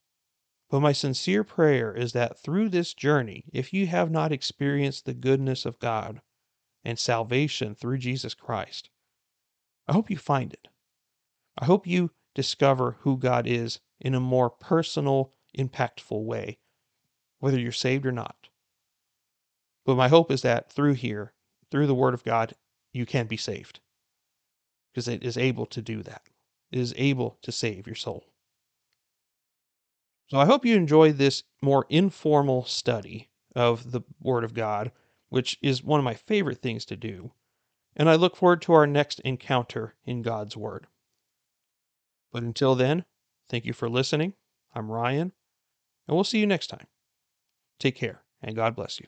But 0.72 0.80
my 0.80 0.92
sincere 0.92 1.44
prayer 1.44 1.94
is 1.94 2.14
that 2.14 2.40
through 2.40 2.70
this 2.70 2.96
journey, 2.96 3.46
if 3.54 3.74
you 3.74 3.86
have 3.86 4.10
not 4.10 4.32
experienced 4.32 5.06
the 5.06 5.14
goodness 5.14 5.68
of 5.68 5.78
God 5.78 6.24
and 6.84 6.98
salvation 6.98 7.76
through 7.76 8.00
Jesus 8.00 8.34
Christ, 8.34 8.90
I 9.88 9.94
hope 9.94 10.10
you 10.10 10.18
find 10.18 10.52
it. 10.52 10.68
I 11.60 11.66
hope 11.66 11.86
you 11.86 12.10
discover 12.34 12.98
who 13.02 13.20
God 13.20 13.46
is 13.46 13.82
in 14.00 14.16
a 14.16 14.20
more 14.20 14.50
personal, 14.50 15.36
impactful 15.56 16.24
way, 16.24 16.58
whether 17.38 17.60
you're 17.60 17.72
saved 17.72 18.08
or 18.08 18.12
not. 18.12 18.50
But 19.86 19.96
my 19.96 20.08
hope 20.08 20.32
is 20.32 20.42
that 20.42 20.72
through 20.72 20.94
here, 20.94 21.34
through 21.70 21.86
the 21.86 21.94
Word 21.94 22.16
of 22.16 22.24
God, 22.24 22.56
you 22.94 23.06
can 23.06 23.28
be 23.28 23.38
saved. 23.38 23.80
Because 24.92 25.08
it 25.08 25.24
is 25.24 25.38
able 25.38 25.66
to 25.68 25.82
do 25.82 26.04
that. 26.04 26.24
It 26.72 26.80
is 26.80 26.94
able 26.98 27.38
to 27.42 27.52
save 27.52 27.88
your 27.88 27.96
soul. 27.96 28.26
So 30.28 30.38
I 30.38 30.46
hope 30.46 30.66
you 30.66 30.76
enjoyed 30.76 31.18
this 31.18 31.44
more 31.62 31.86
informal 31.90 32.66
study 32.66 33.30
of 33.56 33.92
the 33.92 34.02
Word 34.22 34.44
of 34.44 34.54
God, 34.54 34.92
which 35.30 35.58
is 35.62 35.84
one 35.84 36.00
of 36.00 36.06
my 36.06 36.14
favorite 36.14 36.62
things 36.62 36.86
to 36.86 36.96
do. 36.96 37.32
And 37.96 38.10
I 38.10 38.16
look 38.16 38.38
forward 38.38 38.62
to 38.64 38.74
our 38.74 38.88
next 38.88 39.20
encounter 39.22 39.96
in 40.06 40.22
God's 40.22 40.56
Word. 40.56 40.88
But 42.32 42.44
until 42.44 42.76
then, 42.76 43.04
thank 43.50 43.66
you 43.66 43.74
for 43.74 43.90
listening. 43.90 44.34
I'm 44.74 44.90
Ryan, 44.90 45.34
and 46.08 46.16
we'll 46.16 46.24
see 46.24 46.40
you 46.40 46.48
next 46.48 46.68
time. 46.68 46.88
Take 47.78 47.96
care, 47.96 48.24
and 48.42 48.56
God 48.56 48.74
bless 48.74 49.02
you. 49.02 49.08